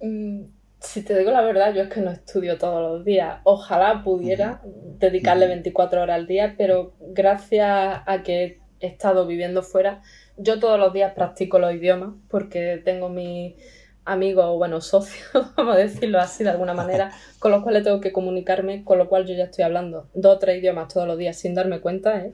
[0.01, 0.45] Mm,
[0.79, 3.39] si te digo la verdad, yo es que no estudio todos los días.
[3.43, 4.63] Ojalá pudiera
[4.97, 10.01] dedicarle 24 horas al día, pero gracias a que he estado viviendo fuera,
[10.37, 13.57] yo todos los días practico los idiomas porque tengo mi
[14.05, 18.01] amigos o, bueno, socios, vamos a decirlo así de alguna manera, con los cuales tengo
[18.01, 21.17] que comunicarme, con lo cual yo ya estoy hablando dos o tres idiomas todos los
[21.17, 22.33] días sin darme cuenta, ¿eh?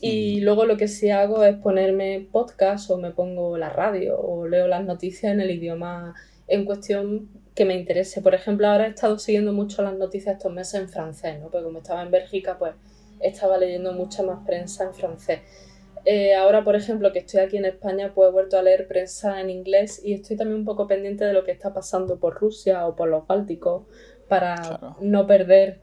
[0.00, 4.46] Y luego lo que sí hago es ponerme podcast o me pongo la radio o
[4.46, 6.14] leo las noticias en el idioma
[6.46, 8.22] en cuestión que me interese.
[8.22, 11.50] Por ejemplo, ahora he estado siguiendo mucho las noticias estos meses en francés, ¿no?
[11.50, 12.74] Porque como estaba en Bélgica, pues
[13.18, 15.40] estaba leyendo mucha más prensa en francés.
[16.04, 19.40] Eh, ahora, por ejemplo, que estoy aquí en España, pues he vuelto a leer prensa
[19.40, 22.86] en inglés y estoy también un poco pendiente de lo que está pasando por Rusia
[22.86, 23.84] o por los Bálticos
[24.28, 25.80] para no perder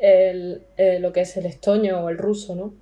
[0.00, 2.74] el, eh, lo que es el estoño o el ruso, ¿no?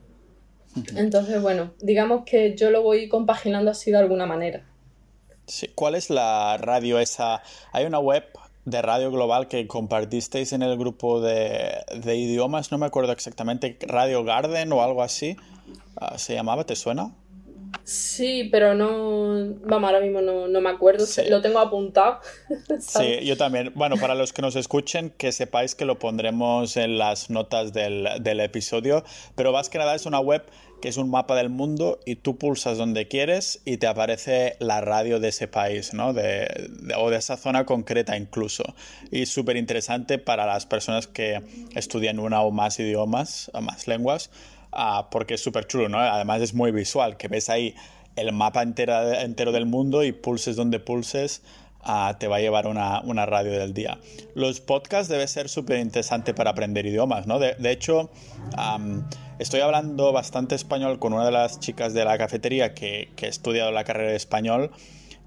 [0.97, 4.67] Entonces, bueno, digamos que yo lo voy compaginando así de alguna manera.
[5.47, 5.69] Sí.
[5.75, 7.43] ¿Cuál es la radio esa?
[7.73, 8.25] Hay una web
[8.65, 13.79] de Radio Global que compartisteis en el grupo de, de idiomas, no me acuerdo exactamente,
[13.83, 15.37] Radio Garden o algo así.
[15.97, 16.65] Ah, ¿Se llamaba?
[16.65, 17.13] ¿Te suena?
[17.85, 19.55] Sí, pero no.
[19.65, 21.05] Vamos, ahora mismo no, me acuerdo.
[21.29, 22.21] Lo tengo apuntado.
[22.79, 23.73] sí, yo también.
[23.75, 28.41] Bueno, para los que nos escuchen, que sepáis que lo pondremos en las notas del,
[28.41, 29.05] episodio.
[29.35, 30.43] Pero más que nada es una web
[30.81, 34.81] que es un mapa del mundo y tú pulsas donde quieres y te aparece la
[34.81, 36.13] radio de ese país, ¿no?
[36.13, 38.65] De, o de esa zona concreta incluso.
[39.11, 41.43] Y súper interesante para las personas que
[41.75, 44.31] estudian una o más idiomas, o más lenguas
[44.73, 45.99] Ah, porque es súper chulo, ¿no?
[45.99, 47.75] Además es muy visual, que ves ahí
[48.17, 51.43] el mapa entera, entero del mundo y pulses donde pulses,
[52.19, 53.99] te va a llevar una, una, radio del día.
[54.35, 57.39] Los podcasts debe ser súper interesante para aprender idiomas, ¿no?
[57.39, 58.11] De, de hecho,
[59.39, 63.29] estoy hablando bastante español con una de las chicas de la cafetería que, que ha
[63.29, 64.71] estudiado la carrera de español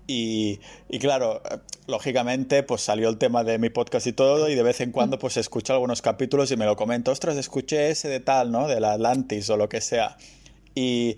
[0.05, 0.59] y,
[0.99, 1.41] claro,
[1.87, 5.17] lógicamente pues salió el tema de mi podcast y todo y de vez en cuando
[5.17, 8.67] pues escucho algunos capítulos y me lo comento, ostras, escuché ese de tal, ¿no?
[8.67, 10.17] Del Atlantis o lo que sea.
[10.75, 11.15] Y,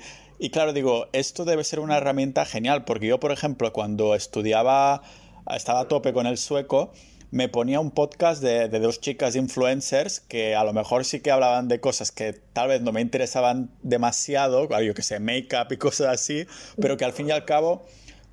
[0.52, 5.02] claro, digo, esto debe ser una herramienta genial porque yo, por ejemplo, cuando estudiaba,
[5.50, 6.92] estaba a tope con el sueco,
[7.32, 11.32] me ponía un podcast de, de, dos chicas influencers que a lo mejor sí que
[11.32, 15.78] hablaban de cosas que tal vez no me interesaban demasiado, yo que sé, make-up y
[15.80, 16.46] cosas así,
[16.80, 17.86] pero que al fin y al cabo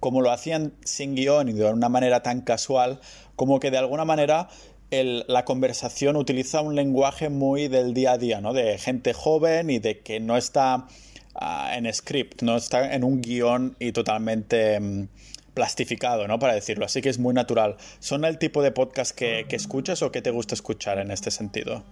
[0.02, 2.98] como lo hacían sin guion y de una manera tan casual,
[3.36, 4.48] como que de alguna manera
[4.90, 8.52] la conversación utiliza un lenguaje muy del día a día, ¿no?
[8.52, 10.88] De gente joven y de que no está
[11.36, 15.08] ah, en script, no está en un guion y totalmente mm,
[15.54, 16.38] plastificado, ¿no?
[16.38, 16.84] Para decirlo.
[16.84, 17.76] Así que es muy natural.
[17.98, 21.30] ¿Son el tipo de podcast que, que escuchas o que te gusta escuchar en este
[21.30, 21.84] sentido?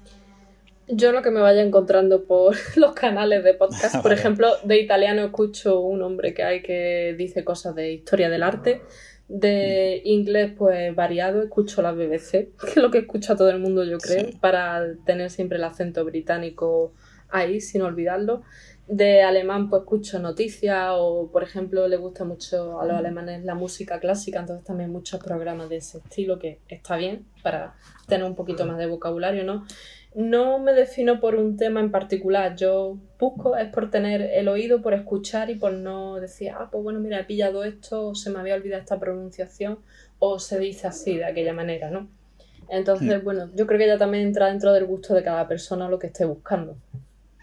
[0.93, 5.25] Yo lo que me vaya encontrando por los canales de podcast, por ejemplo, de italiano
[5.25, 8.83] escucho un hombre que hay que dice cosas de historia del arte,
[9.29, 12.31] de inglés pues variado, escucho la BBC,
[12.61, 16.05] que es lo que escucha todo el mundo yo creo, para tener siempre el acento
[16.05, 16.93] británico
[17.29, 18.43] ahí, sin olvidarlo.
[18.93, 23.55] De alemán pues escucho noticias o por ejemplo le gusta mucho a los alemanes la
[23.55, 27.75] música clásica, entonces también muchos programas de ese estilo que está bien para
[28.09, 29.65] tener un poquito más de vocabulario, ¿no?
[30.13, 34.83] No me defino por un tema en particular, yo busco es por tener el oído,
[34.83, 38.31] por escuchar y por no decir, ah, pues bueno, mira, he pillado esto, o se
[38.31, 39.79] me había olvidado esta pronunciación,
[40.19, 42.09] o se dice así, de aquella manera, ¿no?
[42.69, 43.25] Entonces, hmm.
[43.25, 46.09] bueno, yo creo que ya también entra dentro del gusto de cada persona lo que
[46.09, 46.77] esté buscando.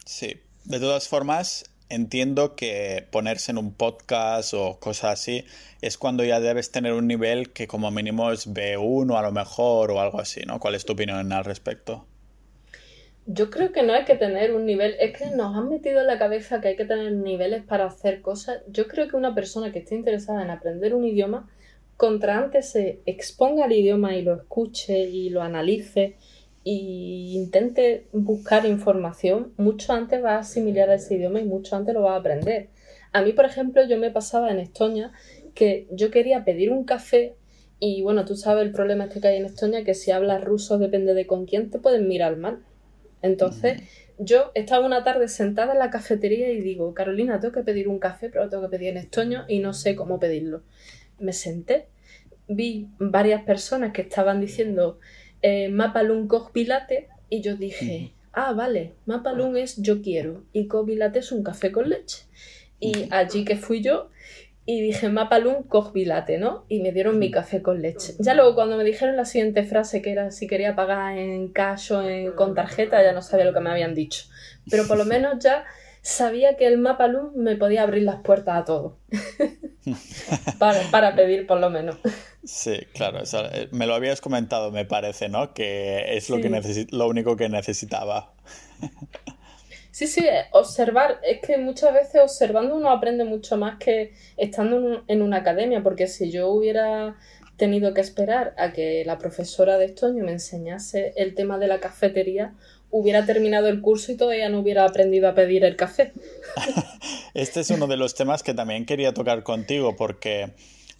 [0.03, 0.37] Sí,
[0.67, 5.45] de todas formas, entiendo que ponerse en un podcast o cosas así
[5.81, 9.91] es cuando ya debes tener un nivel que como mínimo es B1 a lo mejor
[9.91, 10.59] o algo así, ¿no?
[10.59, 12.05] ¿Cuál es tu opinión al respecto?
[13.25, 16.07] Yo creo que no hay que tener un nivel, es que nos han metido en
[16.07, 18.61] la cabeza que hay que tener niveles para hacer cosas.
[18.67, 21.49] Yo creo que una persona que esté interesada en aprender un idioma,
[21.95, 26.17] contra antes se exponga al idioma y lo escuche y lo analice
[26.69, 32.01] e intente buscar información, mucho antes va a asimilar ese idioma y mucho antes lo
[32.01, 32.67] va a aprender.
[33.13, 35.13] A mí, por ejemplo, yo me pasaba en Estonia
[35.55, 37.35] que yo quería pedir un café
[37.79, 40.77] y bueno, tú sabes el problema este que hay en Estonia, que si hablas ruso
[40.77, 42.65] depende de con quién te pueden mirar mal.
[43.21, 43.81] Entonces,
[44.19, 47.99] yo estaba una tarde sentada en la cafetería y digo, Carolina, tengo que pedir un
[47.99, 50.63] café, pero lo tengo que pedir en estoño y no sé cómo pedirlo.
[51.17, 51.87] Me senté
[52.47, 54.99] vi varias personas que estaban diciendo
[55.41, 61.31] eh, Mapalun Pilate y yo dije, ah, vale, Mapalun es yo quiero y Pilate es
[61.31, 62.25] un café con leche.
[62.79, 64.09] Y allí que fui yo
[64.65, 66.65] y dije Mapalun Pilate, ¿no?
[66.67, 68.13] Y me dieron mi café con leche.
[68.19, 71.93] Ya luego cuando me dijeron la siguiente frase, que era si quería pagar en cash
[71.93, 74.25] o en, con tarjeta, ya no sabía lo que me habían dicho.
[74.69, 75.63] Pero por lo menos ya
[76.07, 78.97] sabía que el Mapalum me podía abrir las puertas a todo.
[80.91, 81.97] para, pedir por lo menos.
[82.45, 85.53] Sí, claro, eh, me lo habías comentado, me parece, ¿no?
[85.53, 88.33] Que es lo, que lo único que necesitaba.
[89.91, 95.21] Sí, sí, observar, es que muchas veces observando uno aprende mucho más que estando en
[95.21, 97.17] una academia, porque si yo hubiera
[97.57, 101.79] tenido que esperar a que la profesora de Estoño me enseñase el tema de la
[101.79, 102.53] cafetería,
[102.89, 106.13] hubiera terminado el curso y todavía no hubiera aprendido a pedir el café.
[107.33, 110.53] este es uno de los temas que también quería tocar contigo porque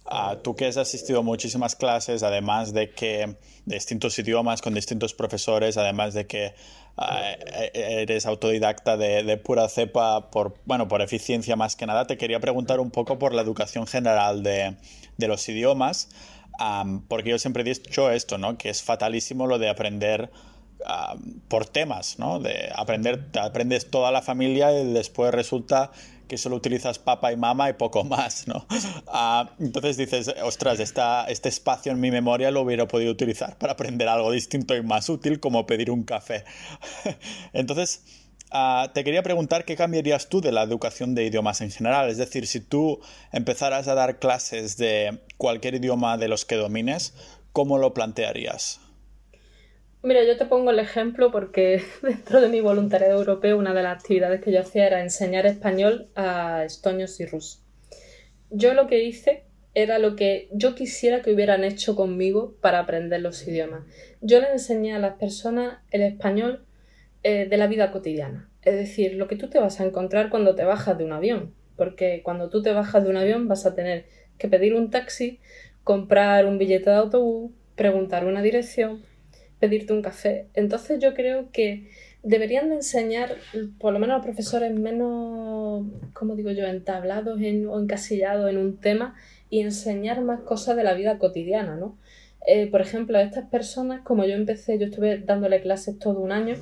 [0.04, 4.74] ah, tú que has asistido a muchísimas clases, además de que de distintos idiomas con
[4.74, 6.54] distintos profesores, además de que
[6.98, 12.06] ah, e, e, eres autodidacta de, pura cepa por, bueno, por eficiencia más que nada,
[12.06, 14.76] te quería preguntar un poco por la educación general de,
[15.16, 16.10] los idiomas,
[17.08, 18.56] porque yo siempre he dicho esto, ¿no?
[18.56, 20.30] que es fatalísimo lo de aprender
[21.48, 22.38] por temas, ¿no?
[22.38, 25.90] De aprender, aprendes toda la familia y después resulta
[26.28, 28.66] que solo utilizas papá y mamá y poco más, ¿no?
[29.10, 34.06] Ah, entonces dices, ostras, este espacio en mi memoria lo hubiera podido utilizar para aprender
[34.06, 36.44] algo distinto y más útil como pedir un café.
[37.52, 38.02] entonces,
[38.50, 42.10] ah, te quería preguntar qué cambiarías tú de la educación de idiomas en general.
[42.10, 43.00] Es decir, si tú
[43.32, 47.14] empezaras a dar clases de cualquier idioma de los que domines,
[47.52, 48.80] ¿cómo lo plantearías?
[50.00, 53.98] Mira, yo te pongo el ejemplo porque dentro de mi voluntariado europeo una de las
[53.98, 57.62] actividades que yo hacía era enseñar español a estonios y rusos.
[58.50, 59.44] Yo lo que hice
[59.74, 63.82] era lo que yo quisiera que hubieran hecho conmigo para aprender los idiomas.
[64.20, 66.64] Yo les enseñé a las personas el español
[67.24, 70.54] eh, de la vida cotidiana, es decir, lo que tú te vas a encontrar cuando
[70.54, 73.74] te bajas de un avión, porque cuando tú te bajas de un avión vas a
[73.74, 74.06] tener
[74.38, 75.40] que pedir un taxi,
[75.82, 79.02] comprar un billete de autobús, preguntar una dirección,
[79.58, 80.46] pedirte un café.
[80.54, 81.90] Entonces yo creo que
[82.22, 83.36] deberían de enseñar,
[83.78, 88.78] por lo menos a los profesores menos, como digo yo, entablados o encasillados en un
[88.78, 89.14] tema
[89.50, 91.96] y enseñar más cosas de la vida cotidiana, ¿no?
[92.46, 96.56] Eh, por ejemplo, estas personas, como yo empecé, yo estuve dándole clases todo un año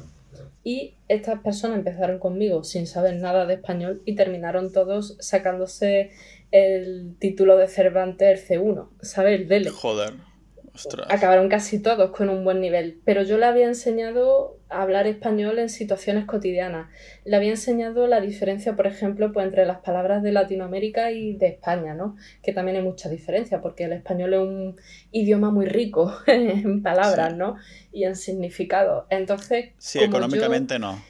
[0.65, 6.11] y estas personas empezaron conmigo sin saber nada de español y terminaron todos sacándose
[6.51, 9.41] el título de Cervantes C1, ¿sabes?
[9.41, 9.71] El DELE.
[9.71, 10.15] Joder.
[11.09, 15.59] Acabaron casi todos con un buen nivel, pero yo le había enseñado a hablar español
[15.59, 16.89] en situaciones cotidianas.
[17.25, 21.49] Le había enseñado la diferencia, por ejemplo, pues entre las palabras de Latinoamérica y de
[21.49, 22.17] España, ¿no?
[22.43, 24.77] Que también hay mucha diferencia, porque el español es un
[25.13, 27.57] idioma muy rico en palabras, ¿no?
[27.93, 29.07] Y en significado.
[29.11, 29.71] Entonces.
[29.79, 31.01] Sí, económicamente no.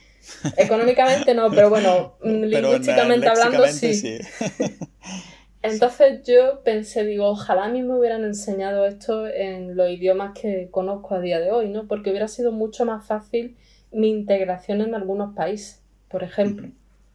[0.57, 4.19] Económicamente no, pero bueno, lingüísticamente hablando sí.
[5.61, 10.69] Entonces yo pensé, digo, ojalá a mí me hubieran enseñado esto en los idiomas que
[10.71, 11.87] conozco a día de hoy, ¿no?
[11.87, 13.57] Porque hubiera sido mucho más fácil
[13.91, 16.69] mi integración en algunos países, por ejemplo.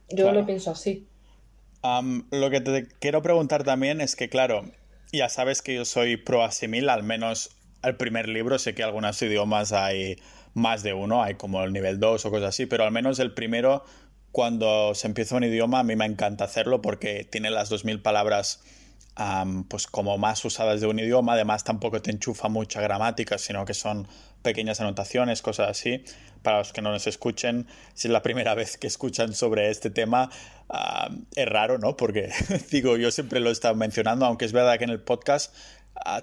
[0.09, 1.07] Yo lo pienso así.
[1.83, 4.63] lo que te quiero preguntar también es que, claro,
[5.11, 9.21] ya sabes que yo soy pro asimil, al menos el primer libro, sé que algunos
[9.21, 10.17] idiomas hay
[10.53, 13.33] más de uno, hay como el nivel 2 o cosas así, pero al menos el
[13.33, 13.83] primero
[14.33, 18.63] cuando se empieza un idioma, a mí me encanta hacerlo porque tiene las 2.000 palabras
[19.67, 21.33] pues como más usadas de un idioma.
[21.33, 24.07] Además, tampoco te enchufa mucha gramática, sino que son
[24.41, 26.03] pequeñas anotaciones, cosas así.
[26.41, 29.91] Para los que no nos escuchen, si es la primera vez que escuchan sobre este
[29.91, 30.31] tema,
[31.35, 31.95] es raro, ¿no?
[31.95, 32.31] Porque
[32.71, 35.55] digo, yo siempre lo he estado mencionando, aunque es verdad que en el podcast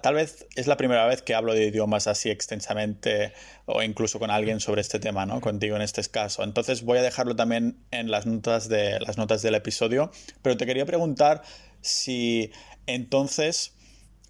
[0.03, 3.33] tal vez es la primera vez que hablo de idiomas así extensamente
[3.67, 5.41] o incluso con alguien sobre este tema, ¿no?
[5.41, 6.43] Contigo en este caso.
[6.43, 10.11] Entonces voy a dejarlo también en las notas, de, las notas del episodio.
[10.43, 11.43] Pero te quería preguntar
[11.81, 12.51] si
[12.87, 13.75] entonces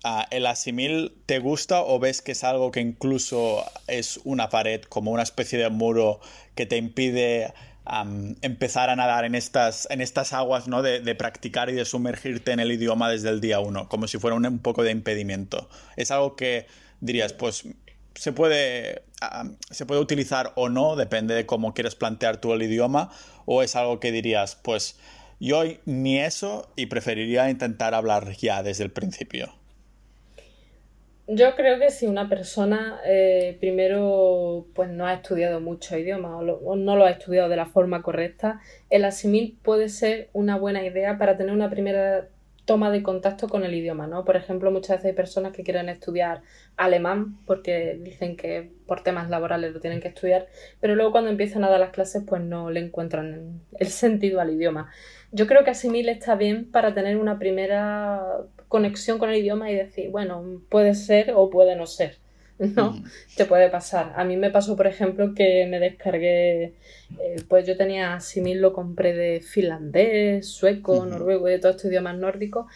[0.05, 4.83] ah, el asimil te gusta o ves que es algo que incluso es una pared,
[4.83, 6.21] como una especie de muro
[6.55, 7.53] que te impide
[8.43, 10.83] empezar a nadar en estas, en estas aguas ¿no?
[10.83, 14.37] De, practicar y de sumergirte en el idioma desde el día uno, como si fuera
[14.37, 15.69] un, poco de impedimento.
[15.97, 16.67] Es algo que
[17.01, 17.65] dirías, pues
[18.15, 19.03] se puede,
[19.71, 23.11] se puede utilizar o no, depende de cómo quieres plantear tú el idioma,
[23.47, 24.97] o es algo que dirías, pues
[25.41, 29.60] yo ni eso y preferiría intentar hablar ya desde el principio.
[31.33, 36.75] Yo creo que si una persona eh, primero pues no ha estudiado mucho idioma o,
[36.75, 41.19] no lo ha estudiado de la forma correcta, el asimil puede ser una buena idea
[41.19, 42.27] para tener una primera
[42.65, 44.25] toma de contacto con el idioma, ¿no?
[44.25, 46.43] Por ejemplo, muchas veces hay personas que quieren estudiar
[46.77, 50.49] alemán porque dicen que por temas laborales lo tienen que estudiar,
[50.81, 54.51] pero luego cuando empiezan a dar las clases pues no le encuentran el sentido al
[54.51, 54.91] idioma.
[55.31, 58.21] Yo creo que Asimil está bien para tener una primera
[58.71, 62.19] conexión con el idioma y decir, bueno, puede ser o puede no ser.
[62.77, 62.93] ¿no?
[62.93, 63.05] Mm.
[63.37, 64.13] Te puede pasar.
[64.17, 66.75] A mí me pasó, por ejemplo, que me descargué,
[67.19, 71.91] eh, pues yo tenía Asimil, lo compré de finlandés, sueco, noruego y de todos estos
[71.91, 72.67] idiomas nórdicos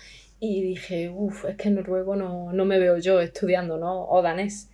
[0.41, 4.09] y dije, uff, es que noruego no, no, me veo yo estudiando, ¿no?
[4.09, 4.71] O danés.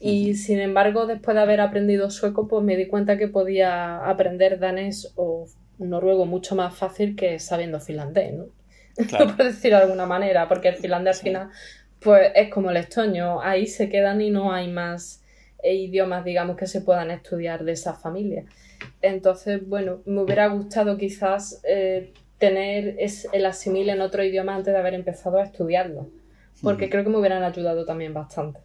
[0.00, 4.58] Y sin embargo, después de haber aprendido sueco, pues me di cuenta que podía aprender
[4.58, 5.46] danés o
[5.78, 8.46] noruego mucho más fácil que sabiendo finlandés, ¿no?
[9.18, 11.50] Por decirlo de alguna manera, porque el finlandés al final
[12.04, 15.24] pues es como el estoño, ahí se quedan y no hay más
[15.62, 18.44] eh, idiomas, digamos, que se puedan estudiar de esa familia.
[19.00, 22.98] Entonces, bueno, me hubiera gustado quizás eh, tener
[23.32, 26.10] el asimile en otro idioma antes de haber empezado a estudiarlo,
[26.62, 28.60] porque creo que me hubieran ayudado también bastante.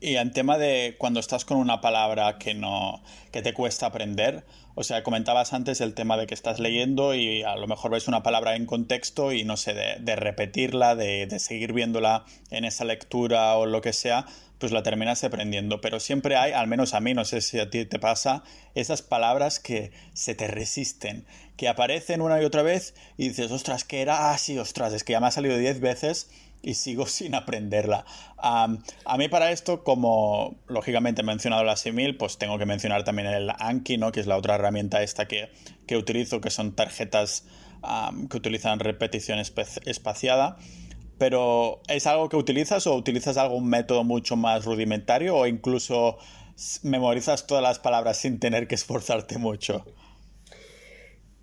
[0.00, 4.44] Y en tema de cuando estás con una palabra que no que te cuesta aprender,
[4.78, 8.08] o sea, comentabas antes el tema de que estás leyendo y a lo mejor ves
[8.08, 13.56] una palabra en contexto y no sé, de, repetirla, de, seguir viéndola en esa lectura
[13.56, 14.26] o lo que sea,
[14.58, 15.80] pues la terminas aprendiendo.
[15.80, 19.00] Pero siempre hay, al menos a mí, no sé si a ti te pasa, esas
[19.00, 21.24] palabras que se te resisten,
[21.56, 24.30] que aparecen una y otra vez y dices, ostras, ¿qué era?
[24.30, 26.28] Ah, sí, ostras, es que ya me ha salido diez veces
[26.62, 28.04] y sigo sin aprenderla.
[28.38, 28.68] a
[29.18, 33.50] mí para esto, como lógicamente he mencionado la Simil, pues tengo que mencionar también el
[33.58, 34.12] Anki, ¿no?
[34.12, 35.50] que es la otra herramienta esta que,
[35.86, 37.44] que utilizo, que son tarjetas
[38.30, 40.56] que utilizan repetición espaciada.
[41.18, 46.18] Pero ¿es algo que utilizas o utilizas algún método mucho más rudimentario o incluso
[46.82, 49.84] memorizas todas las palabras sin tener que esforzarte mucho?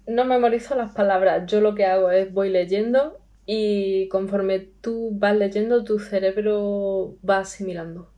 [0.05, 5.35] No memorizo las palabras, yo lo que hago es voy leyendo y conforme tú vas
[5.35, 8.09] leyendo, tu cerebro va asimilando.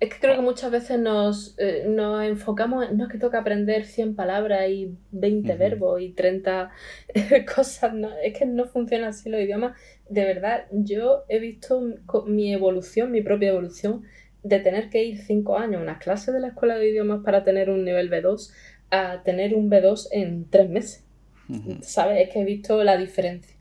[0.00, 3.84] Es que creo que muchas veces nos, eh, nos enfocamos, no es que toca aprender
[3.84, 6.70] 100 palabras y 20 verbos y 30
[7.54, 9.76] cosas, no, es que no funciona así los idiomas.
[10.08, 11.82] De verdad, yo he visto
[12.26, 14.04] mi evolución, mi propia evolución,
[14.44, 17.42] de tener que ir 5 años a unas clases de la escuela de idiomas para
[17.42, 18.52] tener un nivel B2
[18.90, 21.04] a tener un B2 en 3 meses.
[21.80, 22.20] ¿Sabes?
[22.20, 23.57] Es que he visto la diferencia.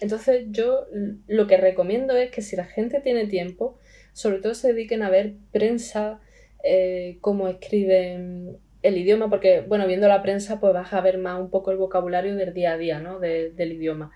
[0.00, 0.86] Entonces yo
[1.26, 3.78] lo que recomiendo es que si la gente tiene tiempo,
[4.12, 6.20] sobre todo se dediquen a ver prensa,
[6.64, 11.40] eh, cómo escriben el idioma, porque bueno, viendo la prensa pues vas a ver más
[11.40, 13.18] un poco el vocabulario del día a día, ¿no?
[13.20, 14.12] del idioma.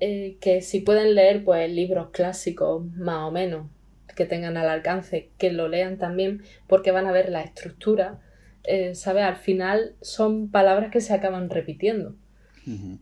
[0.00, 3.66] Eh, que si pueden leer pues libros clásicos más o menos
[4.14, 8.20] que tengan al alcance, que lo lean también porque van a ver la estructura,
[8.64, 9.24] eh, ¿sabes?
[9.24, 12.16] Al final son palabras que se acaban repitiendo.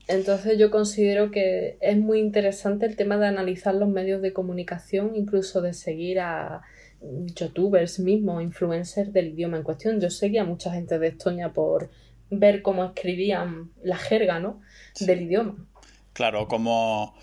[0.09, 5.17] Entonces yo considero que es muy interesante el tema de analizar los medios de comunicación,
[5.17, 6.63] incluso de seguir a
[7.01, 10.01] youtubers mismos, influencers del idioma en cuestión.
[10.01, 11.91] Yo seguía a mucha gente de Estonia por
[12.31, 14.61] ver cómo escribían la jerga, ¿no?
[15.01, 15.57] Del idioma.
[16.13, 17.15] Claro, como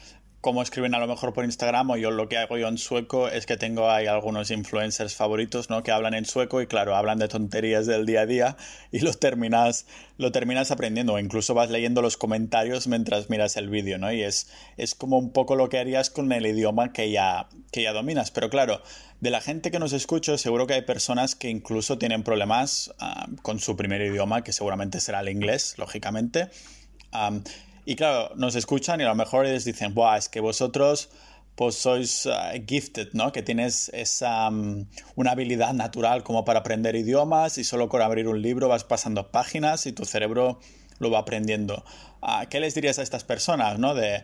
[0.41, 3.27] como escriben a lo mejor por Instagram o yo lo que hago yo en sueco
[3.27, 5.83] es que tengo ahí algunos influencers favoritos, ¿no?
[5.83, 8.57] Que hablan en sueco y claro, hablan de tonterías del día a día
[8.91, 9.85] y lo terminas,
[10.17, 14.11] lo terminas aprendiendo o incluso vas leyendo los comentarios mientras miras el vídeo, ¿no?
[14.11, 17.83] Y es, es como un poco lo que harías con el idioma que ya, que
[17.83, 18.31] ya dominas.
[18.31, 18.81] Pero claro,
[19.19, 23.27] de la gente que nos escucha seguro que hay personas que incluso tienen problemas ah,
[23.43, 26.49] con su primer idioma, que seguramente será el inglés, lógicamente.
[27.85, 31.09] Y claro, nos escuchan y a lo mejor les dicen, Buah, es que vosotros
[31.55, 33.31] pues sois eh, gifted, ¿no?
[33.31, 38.27] Que tienes esa mm, una habilidad natural como para aprender idiomas y solo con abrir
[38.27, 40.59] un libro vas pasando páginas y tu cerebro
[40.99, 41.83] lo va aprendiendo.
[42.21, 43.95] Ah, ¿Qué les dirías a estas personas, no?
[43.95, 44.23] De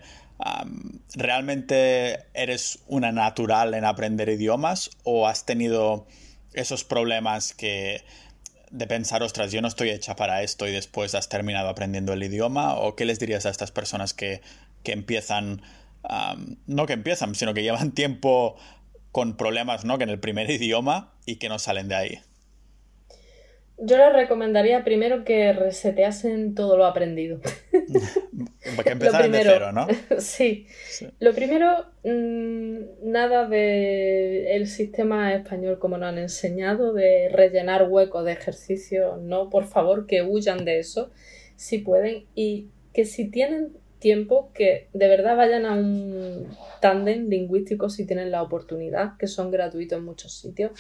[1.16, 6.06] realmente eres una natural en aprender idiomas o has tenido
[6.54, 8.04] esos problemas que
[8.72, 12.24] de pensar, ostras, yo no estoy hecha para esto y después has terminado aprendiendo el
[12.24, 12.76] idioma?
[12.76, 14.42] ¿O qué les dirías a estas personas que,
[14.84, 15.62] empiezan,
[16.66, 18.56] no que empiezan, sino que llevan tiempo
[19.12, 19.98] con problemas ¿no?
[19.98, 22.20] que en el primer idioma y que no salen de ahí?
[23.80, 27.40] Yo les recomendaría primero que reseteasen todo lo aprendido.
[28.84, 29.88] que empezaran de cero, ¿no?
[30.18, 30.66] sí.
[31.20, 38.26] Lo primero, mm, nada de el sistema español como nos han enseñado, de rellenar huecos
[38.26, 39.18] de ejercicio.
[39.18, 41.12] No, por favor, que huyan de eso,
[41.56, 42.26] si pueden.
[42.34, 46.48] Y que si tienen tiempo, que de verdad vayan a un
[46.82, 50.72] tándem lingüístico si tienen la oportunidad, que son gratuitos en muchos sitios.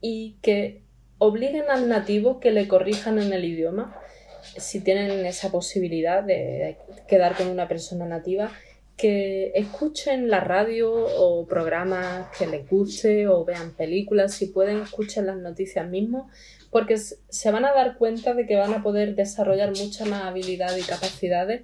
[0.00, 0.82] Y que
[1.24, 3.96] obliguen al nativo que le corrijan en el idioma,
[4.56, 8.50] si tienen esa posibilidad de quedar con una persona nativa,
[8.96, 15.26] que escuchen la radio o programas que les guste o vean películas, si pueden escuchen
[15.26, 16.26] las noticias mismos,
[16.72, 20.76] porque se van a dar cuenta de que van a poder desarrollar mucha más habilidad
[20.76, 21.62] y capacidades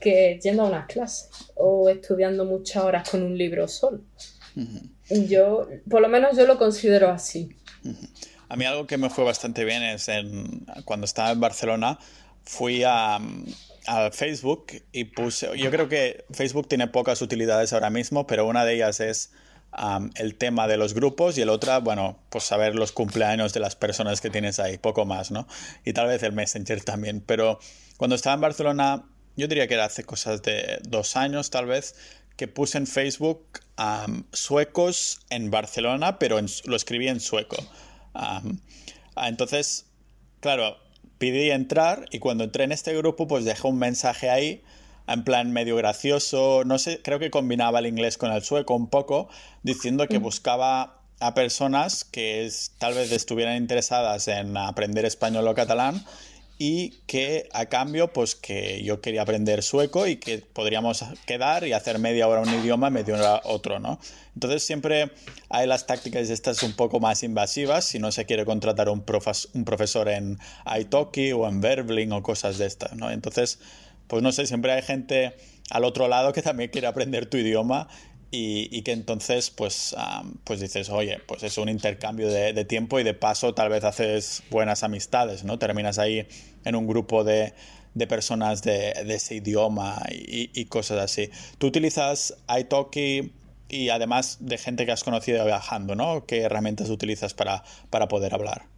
[0.00, 4.00] que yendo a unas clases o estudiando muchas horas con un libro solo.
[5.28, 7.50] Yo, por lo menos yo lo considero así.
[8.48, 10.10] A mí algo que me fue bastante bien es
[10.84, 11.98] cuando estaba en Barcelona,
[12.44, 13.18] fui a,
[14.10, 18.74] Facebook y puse, yo creo que Facebook tiene pocas utilidades ahora mismo, pero una de
[18.74, 19.30] ellas es
[20.16, 23.76] el tema de los grupos y el otra, bueno, pues saber los cumpleaños de las
[23.76, 25.46] personas que tienes ahí, poco más, ¿no?
[25.84, 27.60] Y tal vez el Messenger también, pero
[27.96, 29.04] cuando estaba en Barcelona,
[29.36, 31.94] yo diría que era hace cosas de dos años tal vez,
[32.36, 33.60] que puse en Facebook
[34.32, 37.56] suecos en Barcelona, pero lo escribí en sueco.
[39.16, 39.86] Entonces,
[40.40, 40.76] claro,
[41.18, 44.62] pidí entrar y cuando entré en este grupo, pues dejé un mensaje ahí,
[45.06, 48.88] en plan medio gracioso, no sé, creo que combinaba el inglés con el sueco un
[48.88, 49.28] poco,
[49.62, 50.22] diciendo que mm.
[50.22, 56.04] buscaba a personas que tal vez estuvieran interesadas en aprender español o catalán
[56.58, 61.72] y que a cambio pues que yo quería aprender sueco y que podríamos quedar y
[61.72, 63.98] hacer media hora un idioma, media hora otro, ¿no?
[64.34, 65.10] Entonces siempre
[65.50, 69.04] hay las tácticas estas un poco más invasivas si no se quiere contratar un,
[69.52, 73.10] un profesor en Italki o en Verbling o cosas de estas, ¿no?
[73.10, 73.58] Entonces,
[74.06, 75.34] pues no sé, siempre hay gente
[75.70, 77.88] al otro lado que también quiere aprender tu idioma
[78.30, 79.94] y, que entonces pues,
[80.44, 84.42] pues dices, oye, pues es un intercambio de, tiempo y de paso tal vez haces
[84.50, 85.58] buenas amistades, ¿no?
[85.58, 86.26] Terminas ahí
[86.64, 87.54] en un grupo de,
[88.08, 91.30] personas de, ese idioma y, cosas así.
[91.58, 93.32] Tú utilizas iTalki
[93.68, 96.26] y además de gente que has conocido viajando, ¿no?
[96.26, 98.75] ¿Qué herramientas utilizas para, para poder hablar?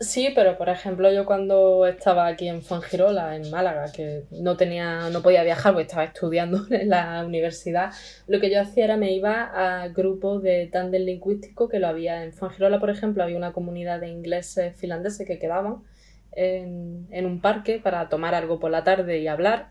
[0.00, 5.08] Sí, pero por ejemplo yo cuando estaba aquí en Fuengirola, en Málaga, que no tenía,
[5.10, 7.92] no podía viajar porque estaba estudiando en la universidad,
[8.26, 12.24] lo que yo hacía era me iba a grupos de tándem lingüístico que lo había
[12.24, 15.84] en Fuengirola, por ejemplo, había una comunidad de ingleses finlandeses que quedaban
[16.32, 19.68] en, en un parque para tomar algo por la tarde y hablar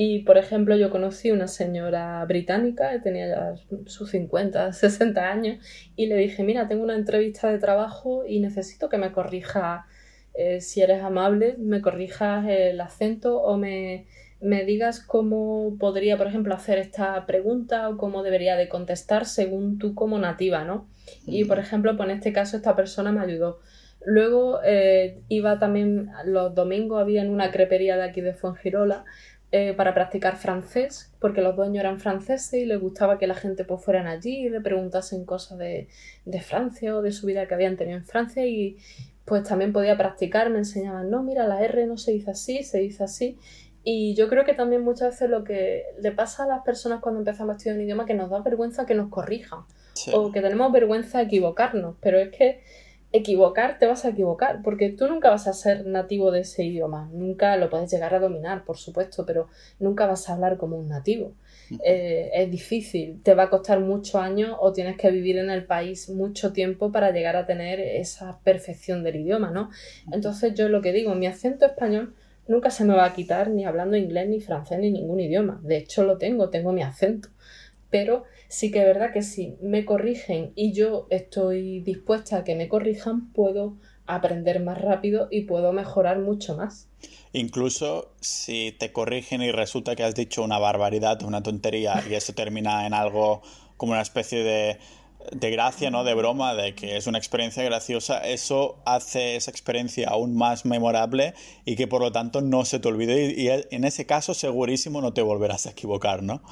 [0.00, 3.54] y, por ejemplo, yo conocí una señora británica, que tenía ya
[3.86, 5.58] sus 50, 60 años,
[5.96, 9.86] y le dije, mira, tengo una entrevista de trabajo y necesito que me corrijas,
[10.34, 14.06] eh, si eres amable, me corrijas el acento o me,
[14.40, 19.80] me digas cómo podría, por ejemplo, hacer esta pregunta o cómo debería de contestar según
[19.80, 20.86] tú como nativa, ¿no?
[21.26, 23.58] Y, por ejemplo, pues en este caso esta persona me ayudó.
[24.06, 29.04] Luego eh, iba también, los domingos había en una crepería de aquí de Fuengirola,
[29.50, 33.64] eh, para practicar francés, porque los dueños eran franceses y les gustaba que la gente
[33.64, 35.88] pues fueran allí y le preguntasen cosas de,
[36.26, 38.76] de, Francia o de su vida que habían tenido en Francia y
[39.24, 42.78] pues también podía practicar, me enseñaban, no, mira, la R no se dice así, se
[42.80, 43.38] dice así.
[43.84, 47.20] Y yo creo que también muchas veces lo que le pasa a las personas cuando
[47.20, 49.60] empezamos a estudiar un idioma que nos da vergüenza que nos corrijan
[50.12, 52.62] o que tenemos vergüenza de equivocarnos, pero es que
[53.12, 57.08] equivocar, te vas a equivocar, porque tú nunca vas a ser nativo de ese idioma,
[57.12, 59.48] nunca lo puedes llegar a dominar, por supuesto, pero
[59.78, 61.32] nunca vas a hablar como un nativo.
[61.84, 65.64] Eh, es difícil, te va a costar muchos años o tienes que vivir en el
[65.64, 69.70] país mucho tiempo para llegar a tener esa perfección del idioma, ¿no?
[70.12, 72.14] Entonces yo lo que digo, mi acento español
[72.46, 75.60] nunca se me va a quitar ni hablando inglés, ni francés, ni ningún idioma.
[75.62, 77.28] De hecho lo tengo, tengo mi acento.
[77.90, 82.56] Pero sí que es verdad que si me corrigen y yo estoy dispuesta a que
[82.56, 83.76] me corrijan, puedo
[84.06, 86.88] aprender más rápido y puedo mejorar mucho más.
[87.32, 92.32] Incluso si te corrigen y resulta que has dicho una barbaridad, una tontería y eso
[92.32, 93.42] termina en algo
[93.76, 94.78] como una especie de,
[95.30, 96.04] de gracia, ¿no?
[96.04, 101.34] De broma, de que es una experiencia graciosa, eso hace esa experiencia aún más memorable
[101.66, 105.12] y que por lo tanto no se te olvide y en ese caso segurísimo no
[105.12, 106.42] te volverás a equivocar, ¿no?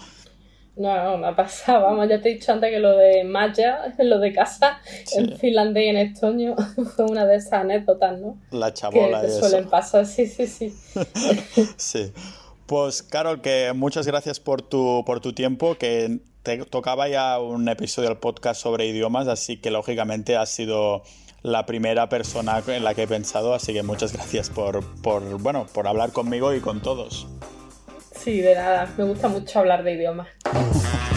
[0.77, 3.95] No, no, me ha pasado, vamos, ya te he dicho antes que lo de Maya,
[3.99, 4.79] lo de casa,
[5.17, 6.55] en finlandés y en estonio,
[6.97, 8.39] fue una de esas anécdotas, ¿no?
[8.51, 10.75] La chabola que te suelen pasar, sí, sí, sí.
[11.77, 12.13] sí.
[12.67, 17.69] Pues, Carol, que muchas gracias por tu, por tu tiempo, que te tocaba ya un
[17.69, 21.03] episodio del podcast sobre idiomas, así que lógicamente has sido
[21.43, 25.67] la primera persona en la que he pensado, así que muchas gracias por, por, bueno,
[25.73, 27.29] por hablar conmigo y con todos.
[28.27, 28.93] Sí, de nada.
[28.99, 30.27] Me gusta mucho hablar de idiomas.